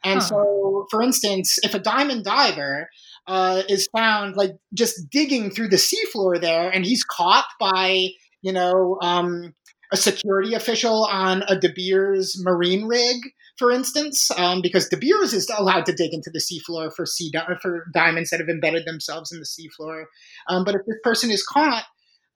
[0.02, 0.26] And huh.
[0.26, 2.88] so, for instance, if a diamond diver
[3.26, 8.09] uh, is found like just digging through the seafloor there and he's caught by,
[8.42, 9.54] you know, um,
[9.92, 13.16] a security official on a De Beers marine rig,
[13.61, 17.31] for instance, um, because De Beers is allowed to dig into the seafloor for sea
[17.31, 20.05] di- for diamonds that have embedded themselves in the seafloor.
[20.49, 21.85] Um, but if this person is caught,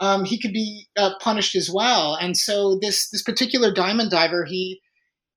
[0.00, 2.14] um, he could be uh, punished as well.
[2.14, 4.82] And so this this particular diamond diver, he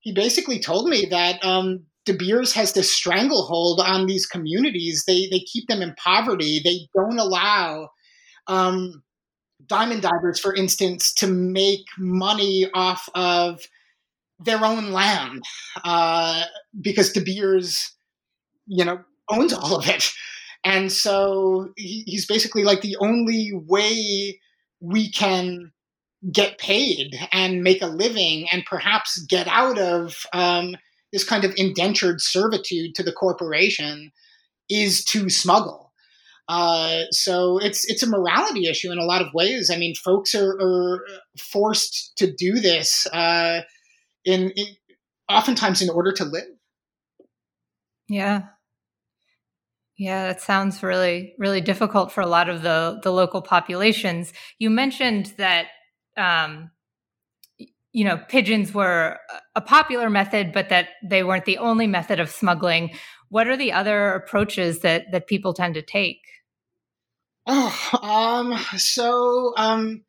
[0.01, 5.05] he basically told me that um, De Beers has this stranglehold on these communities.
[5.07, 6.59] They they keep them in poverty.
[6.61, 7.91] They don't allow
[8.47, 9.03] um,
[9.65, 13.61] diamond divers, for instance, to make money off of
[14.39, 15.43] their own land
[15.83, 16.43] uh,
[16.79, 17.95] because De Beers,
[18.67, 20.11] you know, owns all of it.
[20.63, 24.39] And so he, he's basically like the only way
[24.79, 25.71] we can
[26.31, 30.75] get paid and make a living and perhaps get out of um,
[31.13, 34.11] this kind of indentured servitude to the corporation
[34.69, 35.93] is to smuggle.
[36.49, 39.69] Uh, so it's it's a morality issue in a lot of ways.
[39.69, 41.05] I mean, folks are, are
[41.37, 43.61] forced to do this uh,
[44.27, 44.65] in, in
[45.29, 46.43] oftentimes in order to live.
[48.09, 48.49] Yeah.
[49.97, 54.31] Yeah, that sounds really, really difficult for a lot of the the local populations.
[54.59, 55.67] You mentioned that,
[56.15, 56.69] um,
[57.93, 59.17] you know, pigeons were
[59.55, 62.91] a popular method, but that they weren't the only method of smuggling.
[63.29, 66.21] What are the other approaches that that people tend to take?
[67.47, 70.03] Oh, um, so um,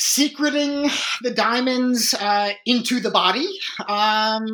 [0.00, 0.88] secreting
[1.22, 3.48] the diamonds uh, into the body
[3.88, 4.44] um,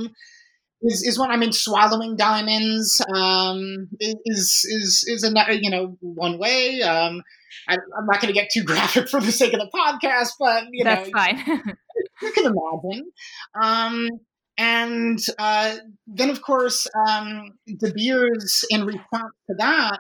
[0.80, 1.30] is, is one.
[1.30, 6.80] I mean, swallowing diamonds um, is is is another you know one way.
[6.80, 7.22] Um,
[7.68, 10.64] I, am not going to get too graphic for the sake of the podcast, but
[10.72, 11.37] you that's know, fine.
[12.22, 13.11] you can imagine.
[13.54, 14.09] Um,
[14.57, 15.76] and uh,
[16.07, 19.98] then, of course, um, De Beers, in response to that,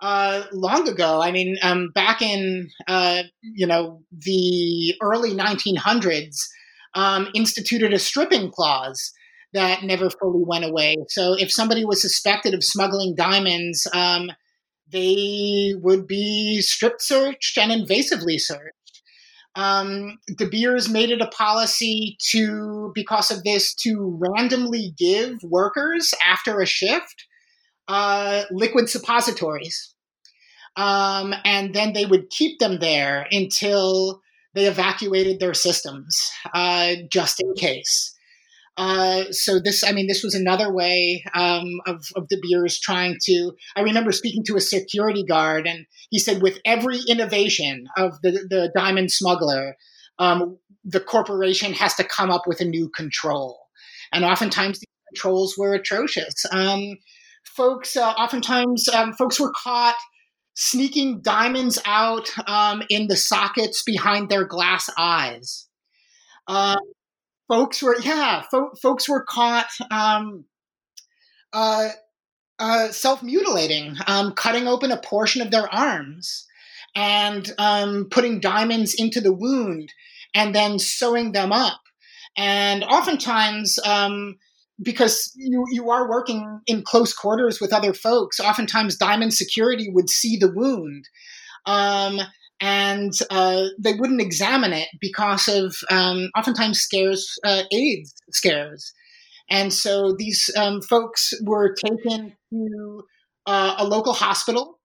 [0.00, 1.20] uh, long ago.
[1.20, 6.36] I mean, um, back in uh, you know the early 1900s,
[6.94, 9.12] um, instituted a stripping clause
[9.52, 10.96] that never fully went away.
[11.08, 14.30] So if somebody was suspected of smuggling diamonds, um,
[14.92, 18.74] they would be strip searched and invasively searched.
[19.56, 26.14] Um, De Beers made it a policy to, because of this, to randomly give workers
[26.24, 27.26] after a shift
[27.90, 29.94] uh, liquid suppositories.
[30.76, 34.20] Um, and then they would keep them there until
[34.54, 36.16] they evacuated their systems,
[36.54, 38.14] uh, just in case.
[38.76, 43.16] Uh, so this, I mean, this was another way um, of, of De Beers trying
[43.24, 43.52] to.
[43.76, 48.30] I remember speaking to a security guard, and he said, with every innovation of the
[48.48, 49.76] the diamond smuggler,
[50.20, 53.58] um, the corporation has to come up with a new control,
[54.12, 56.46] and oftentimes the controls were atrocious.
[56.52, 56.96] Um,
[57.44, 59.96] folks uh, oftentimes um, folks were caught
[60.54, 65.66] sneaking diamonds out um, in the sockets behind their glass eyes.
[66.46, 66.76] Uh,
[67.48, 70.44] folks were yeah, fo- folks were caught um,
[71.52, 71.88] uh,
[72.58, 76.46] uh, self mutilating, um, cutting open a portion of their arms
[76.94, 79.92] and um, putting diamonds into the wound
[80.34, 81.80] and then sewing them up.
[82.36, 84.36] And oftentimes, um,
[84.82, 88.40] because you you are working in close quarters with other folks.
[88.40, 91.08] Oftentimes, Diamond Security would see the wound,
[91.66, 92.20] um,
[92.60, 98.92] and uh, they wouldn't examine it because of um, oftentimes scares, uh, AIDS scares,
[99.50, 103.02] and so these um, folks were taken to
[103.46, 104.78] uh, a local hospital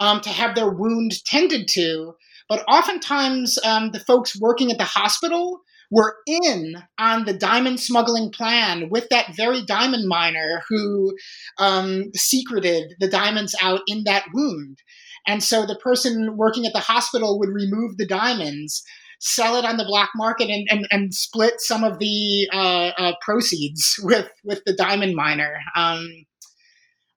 [0.00, 2.14] um, to have their wound tended to.
[2.48, 5.60] But oftentimes, um, the folks working at the hospital
[5.90, 11.16] were in on the diamond smuggling plan with that very diamond miner who
[11.58, 14.78] um, secreted the diamonds out in that wound.
[15.26, 18.82] And so the person working at the hospital would remove the diamonds,
[19.20, 23.12] sell it on the black market, and, and, and split some of the uh, uh,
[23.20, 25.58] proceeds with, with the diamond miner.
[25.74, 26.08] Um,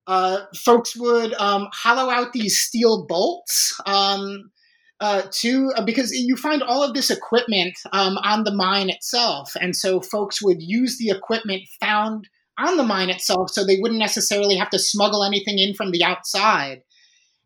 [0.08, 4.52] uh, folks would um, hollow out these steel bolts um,
[5.02, 9.52] uh, too, uh, because you find all of this equipment um, on the mine itself.
[9.60, 12.30] And so folks would use the equipment found
[12.60, 16.04] on the mine itself so they wouldn't necessarily have to smuggle anything in from the
[16.04, 16.84] outside.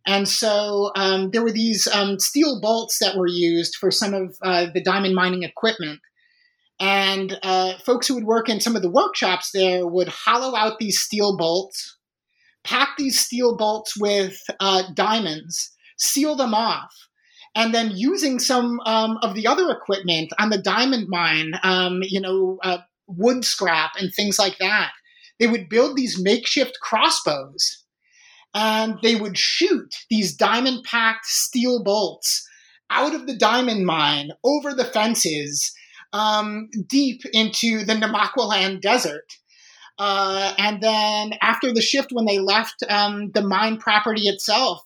[0.06, 4.36] And so um, there were these um, steel bolts that were used for some of
[4.44, 6.02] uh, the diamond mining equipment.
[6.80, 10.78] And uh, folks who would work in some of the workshops there would hollow out
[10.78, 11.98] these steel bolts,
[12.66, 16.94] pack these steel bolts with uh, diamonds, seal them off,
[17.56, 22.20] and then using some um, of the other equipment on the diamond mine, um, you
[22.20, 24.92] know, uh, wood scrap and things like that.
[25.40, 27.84] They would build these makeshift crossbows
[28.54, 32.48] and they would shoot these diamond packed steel bolts
[32.90, 35.74] out of the diamond mine over the fences
[36.14, 39.34] um, deep into the Namaqualand desert.
[39.98, 44.82] Uh, and then after the shift, when they left um, the mine property itself,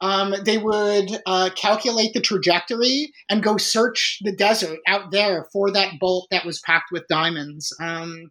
[0.00, 5.70] um, they would uh, calculate the trajectory and go search the desert out there for
[5.70, 7.74] that bolt that was packed with diamonds.
[7.80, 8.30] Um,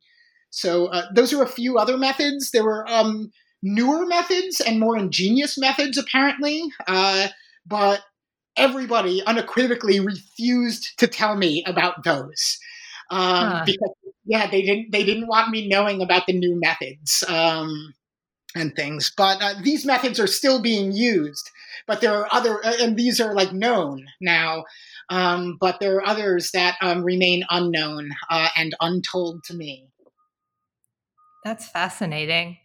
[0.49, 2.51] so uh, those are a few other methods.
[2.51, 7.27] There were um, newer methods and more ingenious methods, apparently, uh,
[7.65, 8.01] but
[8.57, 12.57] everybody unequivocally refused to tell me about those
[13.11, 13.63] um, huh.
[13.65, 13.91] because
[14.25, 17.93] yeah, they didn't they didn't want me knowing about the new methods um,
[18.55, 19.11] and things.
[19.15, 21.49] But uh, these methods are still being used.
[21.89, 24.65] But there are other, uh, and these are like known now.
[25.09, 29.89] Um, but there are others that um, remain unknown uh, and untold to me.
[31.43, 32.59] That's fascinating.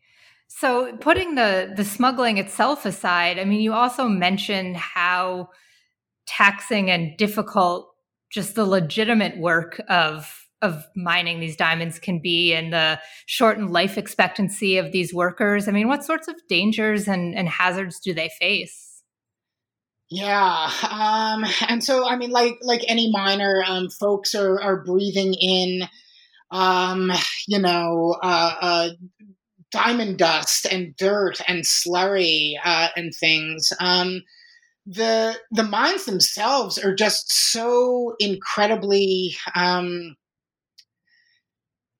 [0.48, 5.48] So, putting the the smuggling itself aside, I mean, you also mentioned how
[6.26, 7.94] taxing and difficult
[8.30, 13.96] just the legitimate work of of mining these diamonds can be and the shortened life
[13.96, 15.66] expectancy of these workers.
[15.66, 18.83] I mean, what sorts of dangers and, and hazards do they face?
[20.14, 25.34] Yeah, um, and so I mean, like like any miner, um, folks are are breathing
[25.34, 25.88] in,
[26.50, 27.12] um,
[27.48, 28.90] you know, uh, uh,
[29.72, 33.72] diamond dust and dirt and slurry uh, and things.
[33.80, 34.22] Um,
[34.86, 40.16] the the mines themselves are just so incredibly um,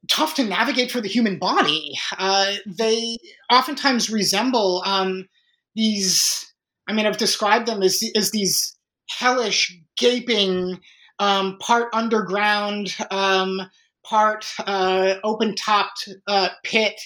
[0.09, 1.95] tough to navigate for the human body.
[2.19, 3.17] Uh, they
[3.51, 5.27] oftentimes resemble um,
[5.75, 6.54] these.
[6.89, 8.77] I mean, I've described them as as these
[9.09, 10.81] hellish, gaping,
[11.19, 13.61] um, part underground, um,
[14.05, 17.01] part uh, open topped uh, pit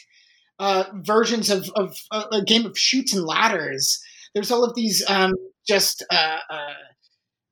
[0.59, 4.03] uh, versions of, of, uh, a game of Chutes and Ladders.
[4.35, 5.35] There's all of these um,
[5.67, 6.75] just uh, uh,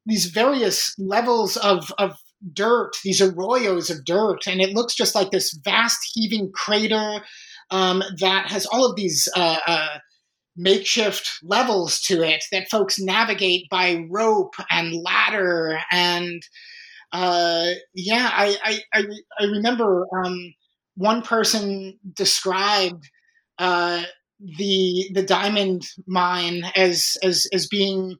[0.06, 2.18] these various levels of, of
[2.52, 7.20] dirt, these arroyos of dirt, and it looks just like this vast heaving crater
[7.70, 9.98] um, that has all of these uh, uh,
[10.56, 16.42] makeshift levels to it that folks navigate by rope and ladder and
[17.12, 19.04] uh, yeah, I I, I,
[19.40, 20.54] I remember um,
[20.96, 23.08] one person described
[23.58, 24.02] uh,
[24.40, 28.16] the the diamond mine as as as being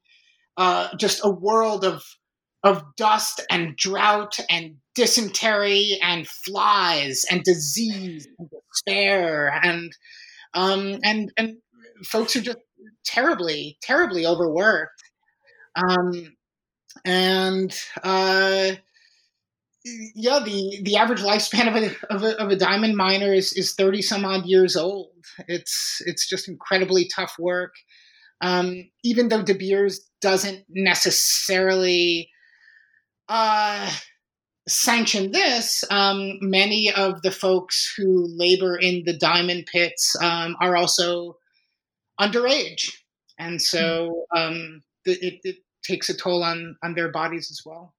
[0.57, 2.03] uh, just a world of
[2.63, 9.93] of dust and drought and dysentery and flies and disease and despair and
[10.55, 11.57] um, and and
[12.05, 12.59] folks are just
[13.05, 15.03] terribly terribly overworked
[15.77, 16.37] um,
[17.05, 18.73] and uh,
[20.15, 23.75] yeah, the, the average lifespan of a, of a, of a diamond miner is, is
[23.75, 25.13] 30 some odd years old.
[25.47, 27.75] It's, it's just incredibly tough work.
[28.41, 32.31] Um, even though De Beers doesn't necessarily
[33.29, 33.91] uh,
[34.69, 40.77] sanction this, um, many of the folks who labor in the diamond pits um, are
[40.77, 41.37] also
[42.21, 42.97] underage.
[43.39, 44.39] And so hmm.
[44.39, 47.95] um, it, it takes a toll on, on their bodies as well.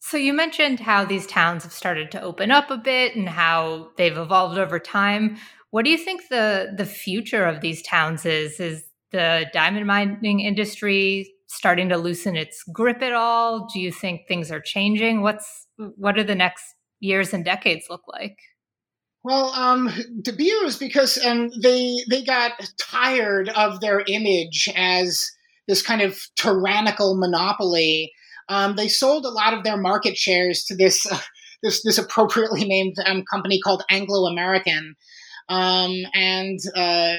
[0.00, 3.90] So you mentioned how these towns have started to open up a bit and how
[3.96, 5.36] they've evolved over time.
[5.70, 8.60] What do you think the the future of these towns is?
[8.60, 13.66] Is the diamond mining industry starting to loosen its grip at all?
[13.66, 15.22] Do you think things are changing?
[15.22, 16.62] What's what do the next
[17.00, 18.38] years and decades look like?
[19.26, 19.90] Well, um,
[20.78, 25.28] because um, they they got tired of their image as
[25.66, 28.12] this kind of tyrannical monopoly
[28.48, 31.18] um, they sold a lot of their market shares to this uh,
[31.62, 34.94] this this appropriately named um, company called Anglo American,
[35.48, 37.16] um, and uh,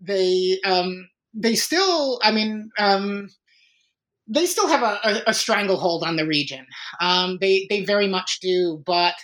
[0.00, 2.70] they um, they still, I mean.
[2.78, 3.28] Um,
[4.32, 6.64] they still have a, a, a, stranglehold on the region.
[7.00, 9.14] Um, they they very much do, but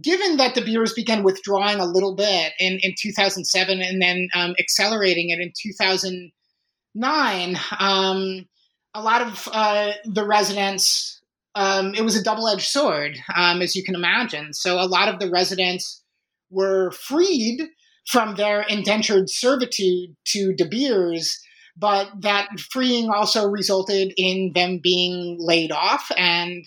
[0.00, 4.54] given that De Beers began withdrawing a little bit in, in 2007 and then um,
[4.58, 8.48] accelerating it in 2009, um,
[8.94, 11.20] a lot of uh, the residents,
[11.54, 14.54] um, it was a double edged sword, um, as you can imagine.
[14.54, 16.02] So a lot of the residents
[16.50, 17.68] were freed
[18.06, 21.38] from their indentured servitude to De Beers,
[21.76, 26.66] but that freeing also resulted in them being laid off and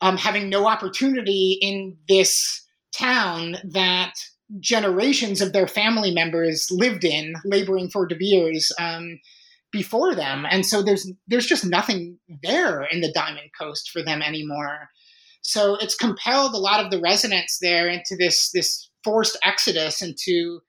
[0.00, 2.64] um, having no opportunity in this
[2.96, 4.14] town that
[4.60, 9.18] generations of their family members lived in, laboring for De Beers um,
[9.72, 14.22] before them, and so there's there's just nothing there in the Diamond Coast for them
[14.22, 14.88] anymore.
[15.42, 20.60] So it's compelled a lot of the residents there into this this forced exodus into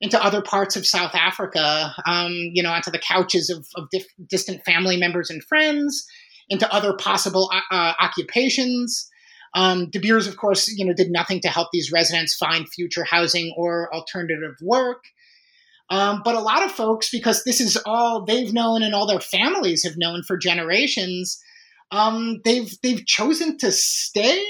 [0.00, 4.12] into other parts of South Africa, um, you know, onto the couches of, of dif-
[4.28, 6.04] distant family members and friends,
[6.52, 9.08] into other possible uh, uh occupations.
[9.54, 13.04] Um, De Beers, of course, you know, did nothing to help these residents find future
[13.04, 15.04] housing or alternative work.
[15.90, 19.20] Um, but a lot of folks, because this is all they've known and all their
[19.20, 21.38] families have known for generations,
[21.90, 24.42] um, they've they've chosen to stay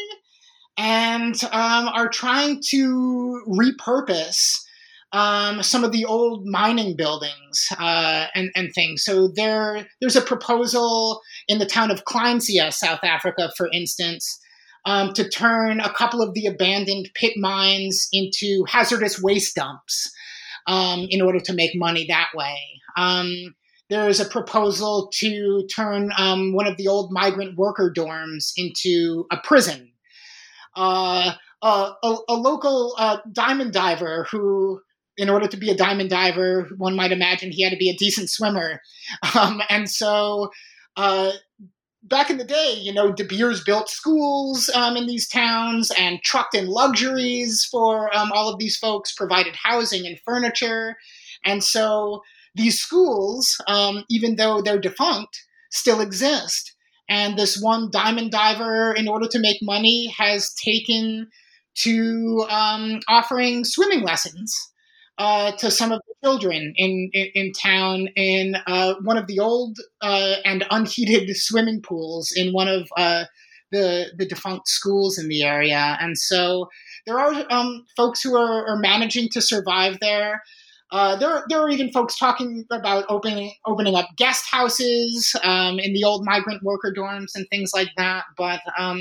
[0.76, 4.58] and um, are trying to repurpose
[5.12, 9.04] um, some of the old mining buildings uh, and, and things.
[9.04, 14.38] So there, there's a proposal in the town of Kleinzee, South Africa, for instance,
[14.86, 20.10] um, to turn a couple of the abandoned pit mines into hazardous waste dumps
[20.66, 22.56] um, in order to make money that way.
[22.96, 23.54] Um,
[23.90, 29.36] there's a proposal to turn um, one of the old migrant worker dorms into a
[29.36, 29.92] prison.
[30.74, 34.80] Uh, uh, a, a, local uh, diamond diver who,
[35.16, 37.96] in order to be a diamond diver, one might imagine he had to be a
[37.96, 38.80] decent swimmer.
[39.34, 40.50] Um, and so
[40.96, 41.32] uh,
[42.02, 46.22] back in the day, you know, De Beers built schools um, in these towns and
[46.22, 50.96] trucked in luxuries for um, all of these folks, provided housing and furniture.
[51.44, 52.22] And so
[52.54, 56.74] these schools, um, even though they're defunct, still exist.
[57.08, 61.28] And this one diamond diver, in order to make money, has taken
[61.74, 64.71] to um, offering swimming lessons
[65.22, 69.38] uh, to some of the children in, in, in town in uh, one of the
[69.38, 73.22] old uh, and unheated swimming pools in one of uh,
[73.70, 75.96] the, the defunct schools in the area.
[76.00, 76.68] And so
[77.06, 80.42] there are um, folks who are, are, managing to survive there.
[80.90, 85.92] Uh, there, there are even folks talking about opening opening up guest houses um, in
[85.92, 88.24] the old migrant worker dorms and things like that.
[88.36, 89.00] But um,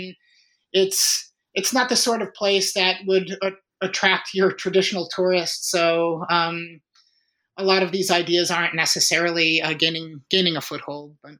[0.71, 3.51] it's it's not the sort of place that would uh,
[3.81, 5.69] attract your traditional tourists.
[5.69, 6.81] So um,
[7.57, 11.15] a lot of these ideas aren't necessarily uh, gaining gaining a foothold.
[11.23, 11.33] But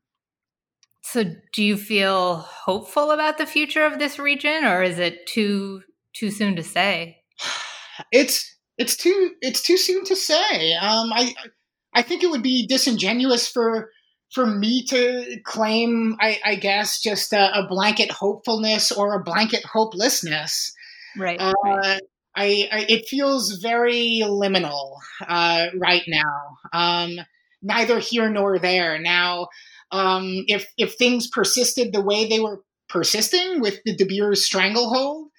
[1.03, 1.23] so,
[1.53, 5.83] do you feel hopeful about the future of this region, or is it too
[6.13, 7.23] too soon to say?
[8.11, 10.73] It's it's too it's too soon to say.
[10.73, 11.35] Um, I
[11.93, 13.91] I think it would be disingenuous for
[14.33, 19.63] for me to claim, I, I guess, just a, a, blanket hopefulness or a blanket
[19.65, 20.73] hopelessness.
[21.17, 21.39] Right.
[21.39, 22.01] Uh, right.
[22.35, 24.95] I, I, it feels very liminal
[25.27, 26.57] uh, right now.
[26.73, 27.19] Um,
[27.61, 28.99] neither here nor there.
[28.99, 29.47] Now,
[29.91, 35.29] um, if if things persisted the way they were persisting with the De Beers stranglehold,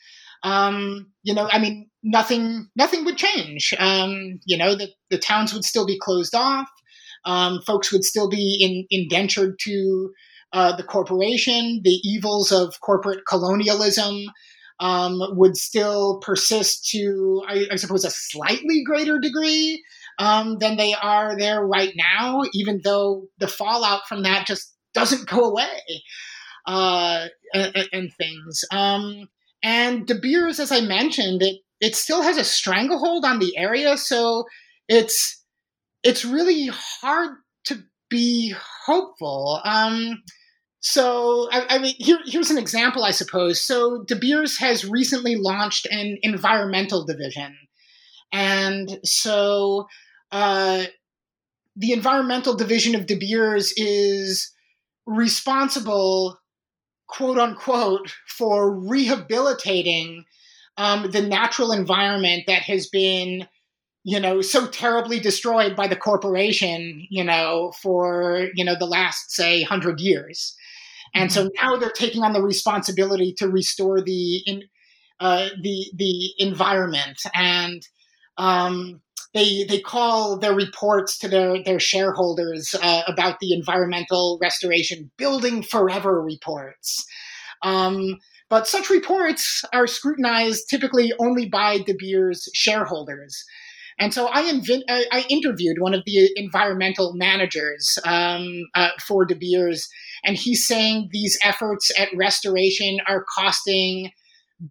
[0.43, 3.75] um, you know, I mean, nothing nothing would change.
[3.79, 6.69] Um, you know, the the towns would still be closed off.
[7.25, 8.59] Um, folks would still be
[8.91, 10.13] in, indentured to
[10.53, 11.81] uh, the corporation.
[11.85, 14.27] The evils of corporate colonialism
[14.83, 19.81] um, would still persist to, I, I, suppose, a slightly greater degree
[20.19, 25.29] um, than they are there right now, even though the fallout from that just doesn't
[25.29, 26.03] go away
[26.67, 28.65] uh, and, and, things.
[28.73, 29.29] Um,
[29.63, 33.97] and De Beers, as I mentioned, it it still has a stranglehold on the area,
[33.97, 34.45] so
[34.89, 35.45] it's
[36.03, 38.55] it's really hard to be
[38.87, 39.61] hopeful.
[39.65, 40.23] Um,
[40.83, 43.63] so, I, I mean, here, here's an example, I suppose.
[43.63, 47.57] So, De Beers has recently launched an environmental division.
[48.33, 49.87] And so,
[50.33, 50.87] uh,
[51.77, 54.51] the environmental division of De Beers is
[55.07, 56.37] responsible,
[57.07, 60.25] quote unquote, for rehabilitating
[60.79, 63.47] um, the natural environment that has been
[64.05, 69.31] you know, so terribly destroyed by the corporation, you know, for, you know, the last,
[69.31, 70.57] say, hundred years.
[71.15, 71.47] And mm-hmm.
[71.47, 74.63] so now they're taking on the responsibility to restore the in,
[75.21, 77.83] uh, the the environment, and
[78.39, 79.01] um,
[79.35, 85.63] they they call their reports to their their shareholders uh, about the environmental restoration "building
[85.63, 87.05] forever" reports.
[87.63, 88.19] Um,
[88.51, 93.45] but such reports are scrutinized typically only by De Beers shareholders.
[93.99, 99.35] And so I, inv- I, interviewed one of the environmental managers um, uh, for De
[99.35, 99.89] Beers,
[100.25, 104.11] and he's saying these efforts at restoration are costing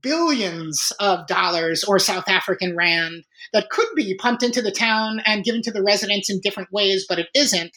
[0.01, 5.43] billions of dollars or South African rand that could be pumped into the town and
[5.43, 7.75] given to the residents in different ways, but it isn't.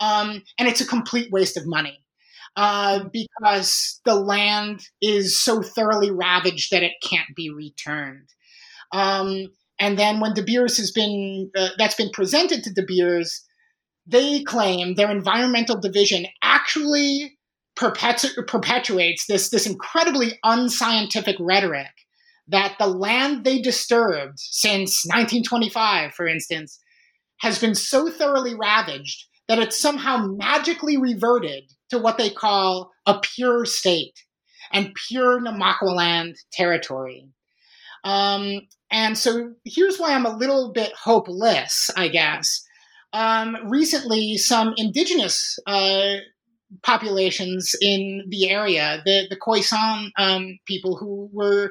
[0.00, 2.02] Um, and it's a complete waste of money
[2.56, 8.28] uh, because the land is so thoroughly ravaged that it can't be returned.
[8.92, 9.46] Um,
[9.82, 13.44] and then when De Beers has been uh, that's been presented to De Beers,
[14.06, 17.36] they claim their environmental division actually
[17.76, 21.90] perpetu- perpetuates this this incredibly unscientific rhetoric
[22.46, 26.78] that the land they disturbed since 1925, for instance,
[27.40, 33.18] has been so thoroughly ravaged that it's somehow magically reverted to what they call a
[33.18, 34.14] pure state
[34.72, 37.26] and pure Namaqualand territory.
[38.04, 38.62] Um,
[38.92, 42.62] and so here's why I'm a little bit hopeless, I guess.
[43.14, 46.16] Um, recently, some indigenous uh,
[46.82, 51.70] populations in the area, the, the Khoisan um, people who were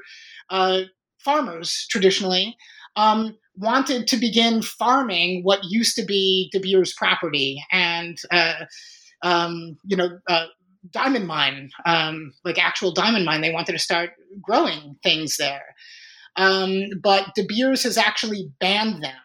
[0.49, 0.81] uh,
[1.19, 2.55] farmers traditionally,
[2.95, 8.65] um, wanted to begin farming what used to be De Beers property and, uh,
[9.23, 10.45] um, you know, uh,
[10.89, 13.41] diamond mine, um, like actual diamond mine.
[13.41, 14.11] They wanted to start
[14.41, 15.75] growing things there.
[16.35, 19.15] Um, but De Beers has actually banned them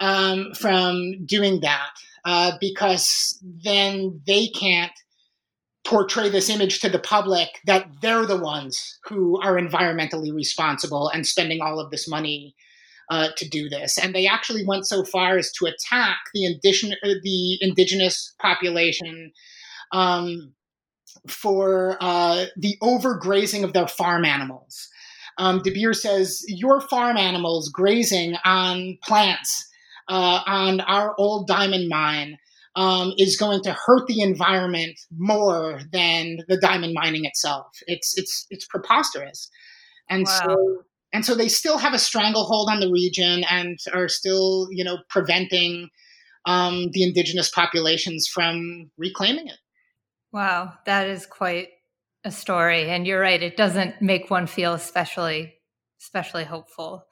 [0.00, 1.90] um, from doing that
[2.24, 4.92] uh, because then they can't
[5.84, 11.26] portray this image to the public that they're the ones who are environmentally responsible and
[11.26, 12.54] spending all of this money
[13.10, 13.96] uh, to do this.
[13.96, 19.32] And they actually went so far as to attack the, uh, the indigenous population
[19.92, 20.52] um,
[21.26, 24.88] for uh, the overgrazing of their farm animals.
[25.38, 29.68] Um, De Beers says, Your farm animals grazing on plants
[30.08, 32.38] uh, on our old diamond mine
[32.76, 37.66] um, is going to hurt the environment more than the diamond mining itself.
[37.86, 39.50] It's it's it's preposterous,
[40.08, 40.40] and wow.
[40.40, 40.82] so
[41.12, 44.98] and so they still have a stranglehold on the region and are still you know
[45.08, 45.88] preventing
[46.46, 49.58] um, the indigenous populations from reclaiming it.
[50.32, 51.68] Wow, that is quite
[52.24, 53.42] a story, and you're right.
[53.42, 55.54] It doesn't make one feel especially
[56.00, 57.04] especially hopeful.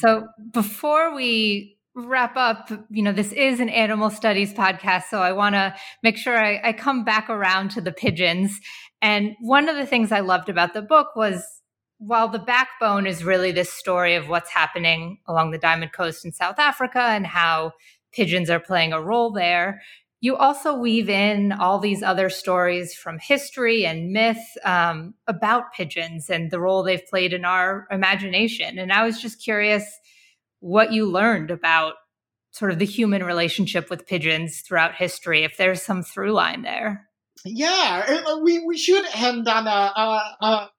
[0.00, 5.32] So before we wrap up, you know, this is an animal studies podcast, so I
[5.32, 8.60] want to make sure I, I, come back around to the pigeons.
[9.00, 11.44] And one of the things I loved about the book was
[11.98, 16.32] while the backbone is really this story of what's happening along the Diamond Coast in
[16.32, 17.72] South Africa and how
[18.12, 19.80] pigeons are playing a role there,
[20.20, 26.28] you also weave in all these other stories from history and myth um, about pigeons
[26.28, 28.78] and the role they've played in our imagination.
[28.78, 29.84] And I was just curious
[30.60, 31.94] what you learned about
[32.50, 37.08] sort of the human relationship with pigeons throughout history, if there's some through line there.
[37.44, 40.70] Yeah, uh, we, we should end on a, a,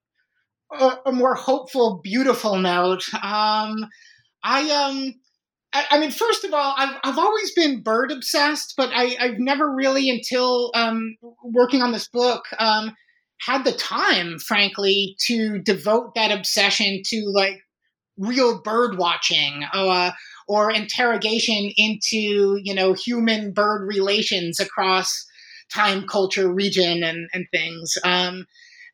[0.74, 3.06] a, a more hopeful, beautiful note.
[3.14, 3.88] Um,
[4.44, 5.14] I um,
[5.72, 9.70] I, mean, first of all, I've I've always been bird obsessed, but I, I've never
[9.70, 12.96] really, until um, working on this book, um,
[13.40, 17.60] had the time, frankly, to devote that obsession to like
[18.18, 20.12] real bird watching uh,
[20.48, 25.26] or interrogation into you know human bird relations across
[25.72, 27.96] time culture region and, and things.
[28.04, 28.48] Um,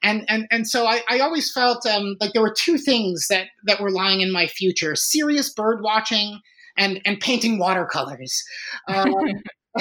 [0.03, 3.47] and, and and so I, I always felt um, like there were two things that
[3.65, 6.41] that were lying in my future serious bird watching
[6.77, 8.43] and and painting watercolors
[8.87, 9.13] um,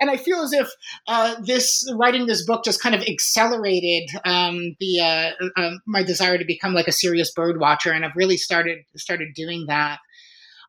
[0.00, 0.68] and I feel as if
[1.06, 6.36] uh, this writing this book just kind of accelerated um, the uh, uh, my desire
[6.36, 9.98] to become like a serious bird watcher, and I've really started started doing that.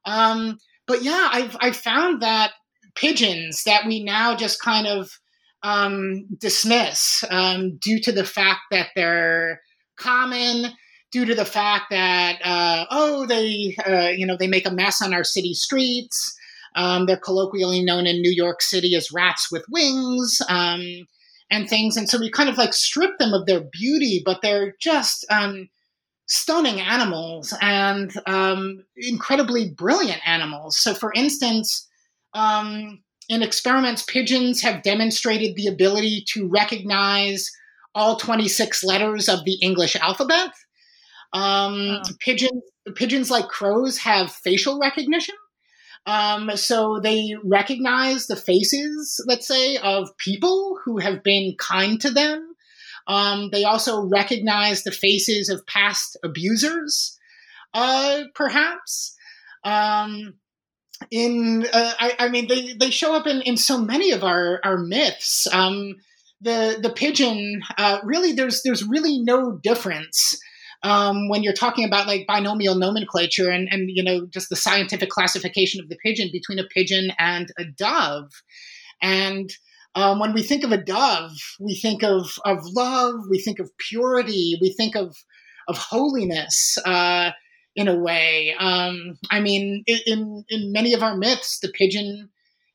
[0.05, 0.57] Um,
[0.87, 2.53] but yeah, I've I found that
[2.95, 5.09] pigeons that we now just kind of
[5.63, 9.59] um, dismiss um, due to the fact that they're
[9.97, 10.71] common,
[11.11, 15.01] due to the fact that uh, oh they uh, you know they make a mess
[15.01, 16.35] on our city streets.
[16.75, 20.81] Um, they're colloquially known in New York City as rats with wings um,
[21.49, 21.97] and things.
[21.97, 25.67] And so we kind of like strip them of their beauty, but they're just um,
[26.27, 30.77] stunning animals and um, incredibly brilliant animals.
[30.77, 31.89] So, for instance,
[32.33, 37.49] um, in experiments, pigeons have demonstrated the ability to recognize
[37.93, 40.51] all 26 letters of the English alphabet.
[41.33, 42.01] Um, oh.
[42.19, 42.63] Pigeons,
[42.95, 45.35] pigeons like crows have facial recognition.
[46.05, 52.09] Um, so they recognize the faces, let's say, of people who have been kind to
[52.09, 52.55] them.
[53.07, 57.17] Um, they also recognize the faces of past abusers,
[57.73, 59.15] uh, perhaps.
[59.63, 60.35] Um,
[61.09, 64.59] in uh, I, I, mean they, they show up in, in so many of our,
[64.63, 65.47] our myths.
[65.51, 65.95] Um,
[66.41, 70.39] the the pigeon uh, really there's there's really no difference
[70.83, 75.09] um, when you're talking about like binomial nomenclature and and you know just the scientific
[75.09, 78.31] classification of the pigeon between a pigeon and a dove.
[79.01, 79.49] And
[79.95, 83.69] um, when we think of a dove, we think of of love, we think of
[83.77, 85.15] purity, we think of
[85.67, 86.77] of holiness.
[86.85, 87.31] Uh,
[87.75, 88.53] in a way.
[88.59, 92.29] Um, I mean, in in many of our myths, the pigeon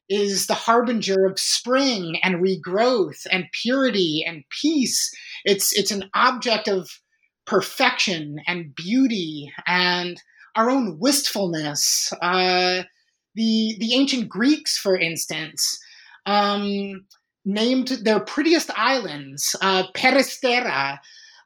[0.08, 5.10] is the harbinger of spring and regrowth and purity and peace.
[5.44, 6.88] It's it's an object of
[7.46, 10.20] perfection and beauty and
[10.54, 12.12] our own wistfulness.
[12.20, 12.82] Uh,
[13.34, 15.78] the the ancient Greeks, for instance,
[16.24, 17.04] um,
[17.44, 20.98] named their prettiest islands uh, Peristera,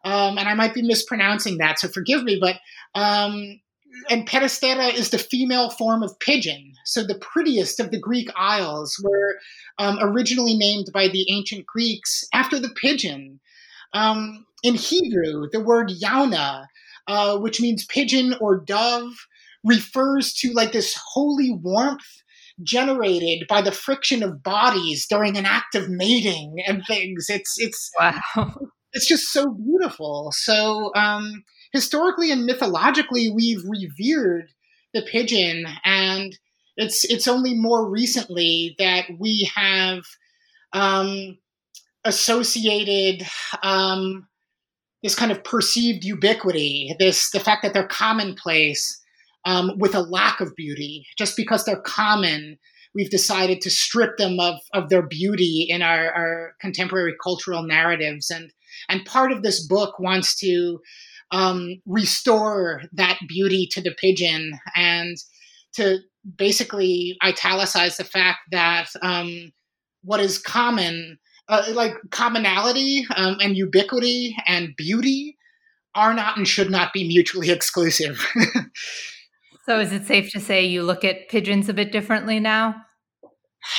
[0.05, 2.39] um, and I might be mispronouncing that, so forgive me.
[2.41, 2.57] But
[2.95, 3.61] um,
[4.09, 6.75] and Peristera is the female form of pigeon.
[6.85, 9.39] So the prettiest of the Greek isles were
[9.79, 13.41] um, originally named by the ancient Greeks after the pigeon.
[13.93, 16.67] Um, in Hebrew, the word yauna,
[17.07, 19.13] uh, which means pigeon or dove,
[19.65, 22.23] refers to like this holy warmth
[22.63, 27.27] generated by the friction of bodies during an act of mating and things.
[27.29, 28.21] It's it's wow
[28.93, 30.33] it's just so beautiful.
[30.35, 34.49] So um, historically and mythologically, we've revered
[34.93, 36.37] the pigeon, and
[36.77, 40.01] it's it's only more recently that we have
[40.73, 41.39] um,
[42.05, 43.27] associated
[43.63, 44.27] um,
[45.03, 49.01] this kind of perceived ubiquity, this the fact that they're commonplace
[49.45, 51.07] um, with a lack of beauty.
[51.17, 52.59] Just because they're common,
[52.95, 58.31] we've decided to strip them of, of their beauty in our, our contemporary cultural narratives.
[58.31, 58.53] And
[58.89, 60.81] and part of this book wants to
[61.33, 65.17] um, restore that beauty to the pigeon and
[65.75, 65.99] to
[66.37, 69.53] basically italicize the fact that um,
[70.03, 71.19] what is common,
[71.51, 75.37] uh, like commonality um, and ubiquity and beauty,
[75.95, 78.25] are not and should not be mutually exclusive.
[79.67, 82.77] so, is it safe to say you look at pigeons a bit differently now?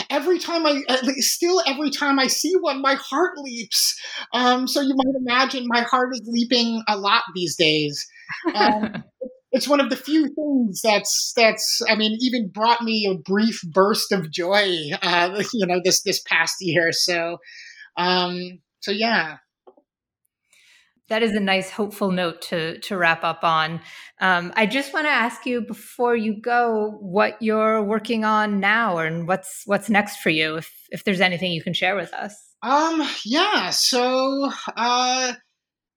[0.09, 0.83] every time I,
[1.17, 3.99] still every time I see one, my heart leaps.
[4.33, 8.05] Um, so you might imagine my heart is leaping a lot these days.
[8.53, 9.03] Um,
[9.51, 13.61] it's one of the few things that's that's I mean even brought me a brief
[13.63, 14.89] burst of joy.
[15.01, 16.91] Uh, you know this this past year.
[16.91, 17.37] So
[17.97, 19.37] um, so yeah
[21.11, 23.81] that is a nice hopeful note to to wrap up on.
[24.21, 28.97] Um, I just want to ask you before you go what you're working on now
[28.97, 30.55] and what's what's next for you.
[30.55, 32.33] If if there's anything you can share with us.
[32.63, 33.05] Um.
[33.25, 33.71] Yeah.
[33.71, 34.49] So.
[34.75, 35.33] Uh,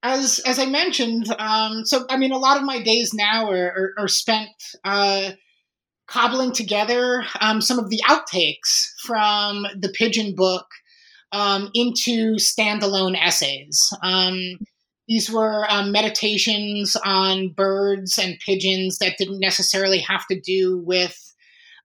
[0.05, 3.67] as as I mentioned, um, so I mean, a lot of my days now are,
[3.67, 4.51] are, are spent
[4.85, 5.31] uh,
[6.07, 10.67] cobbling together um, some of the outtakes from the Pigeon book
[11.33, 13.93] um, into standalone essays.
[14.03, 14.59] Um,
[15.09, 21.19] these were um, meditations on birds and pigeons that didn't necessarily have to do with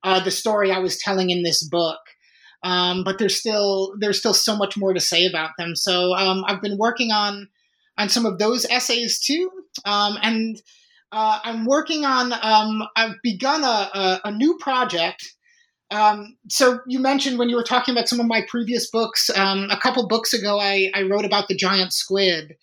[0.03, 1.99] uh, the story I was telling in this book.
[2.63, 5.77] Um, but there's still there's still so much more to say about them.
[5.77, 7.47] So I've been working on
[7.99, 9.51] on some of those essays too,
[9.85, 10.57] um, and
[11.11, 12.33] uh, I'm working on.
[12.33, 15.23] Um, I've begun a, a, a new project.
[15.91, 19.77] Um, so you mentioned when you were talking about some of my previous books, a
[19.81, 22.55] couple books ago, I, I wrote about the giant squid.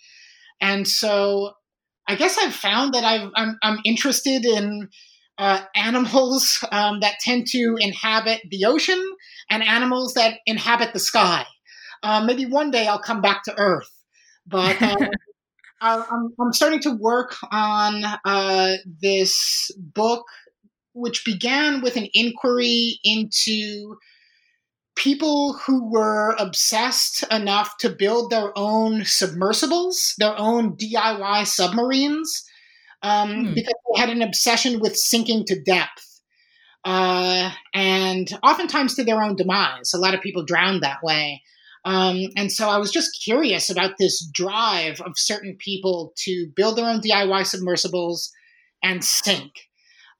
[0.61, 1.55] And so
[2.07, 3.29] I guess I've found that i
[3.63, 4.89] am interested in
[5.39, 9.03] uh, animals um, that tend to inhabit the ocean
[9.51, 11.45] and animals that inhabit the sky.
[12.03, 13.91] Uh, maybe one day I'll come back to Earth,
[14.47, 14.97] but uh,
[15.81, 20.27] I'm, I'm starting to work on uh, this book,
[20.95, 23.97] which began with an inquiry into
[24.97, 32.45] people who were obsessed enough to build their own submersibles, their own DIY submarines,
[33.03, 33.55] um, hmm.
[33.55, 36.23] because they had an obsession with sinking to depth.
[36.85, 39.93] Uh, and oftentimes to their own demise.
[39.93, 41.43] A lot of people drowned that way.
[41.87, 46.77] Um, and so I was just curious about this drive of certain people to build
[46.77, 48.33] their own DIY submersibles
[48.83, 49.53] and sink.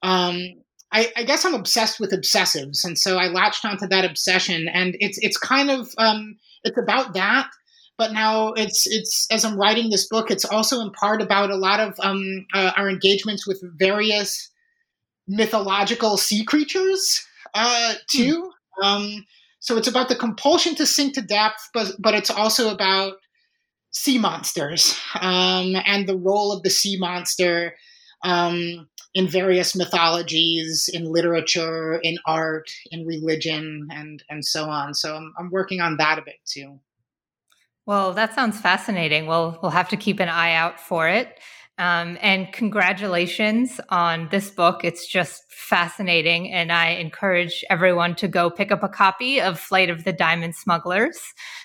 [0.01, 0.63] Um,
[0.93, 4.95] I, I, guess I'm obsessed with obsessives, and so I latched onto that obsession, and
[5.01, 7.49] it's it's kind of um, it's about that,
[7.97, 11.57] but now it's it's as I'm writing this book, it's also in part about a
[11.57, 14.49] lot of um, uh, our engagements with various
[15.27, 18.53] mythological sea creatures uh, too.
[18.77, 18.85] Hmm.
[18.85, 19.25] Um,
[19.67, 23.15] so it's about the compulsion to sink to depth, but but it's also about
[23.91, 27.75] sea monsters um, and the role of the sea monster
[28.23, 34.93] um, in various mythologies, in literature, in art, in religion, and and so on.
[34.93, 36.79] So I'm, I'm working on that a bit too.
[37.85, 39.25] Well, that sounds fascinating.
[39.25, 41.41] Well, we'll have to keep an eye out for it.
[41.77, 44.83] Um, and congratulations on this book.
[44.83, 46.51] It's just fascinating.
[46.51, 50.55] And I encourage everyone to go pick up a copy of Flight of the Diamond
[50.55, 51.19] Smugglers.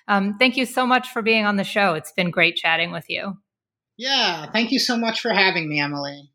[0.08, 1.94] Um, thank you so much for being on the show.
[1.94, 3.38] It's been great chatting with you.
[3.96, 6.30] Yeah, thank you so much for having me, Emily.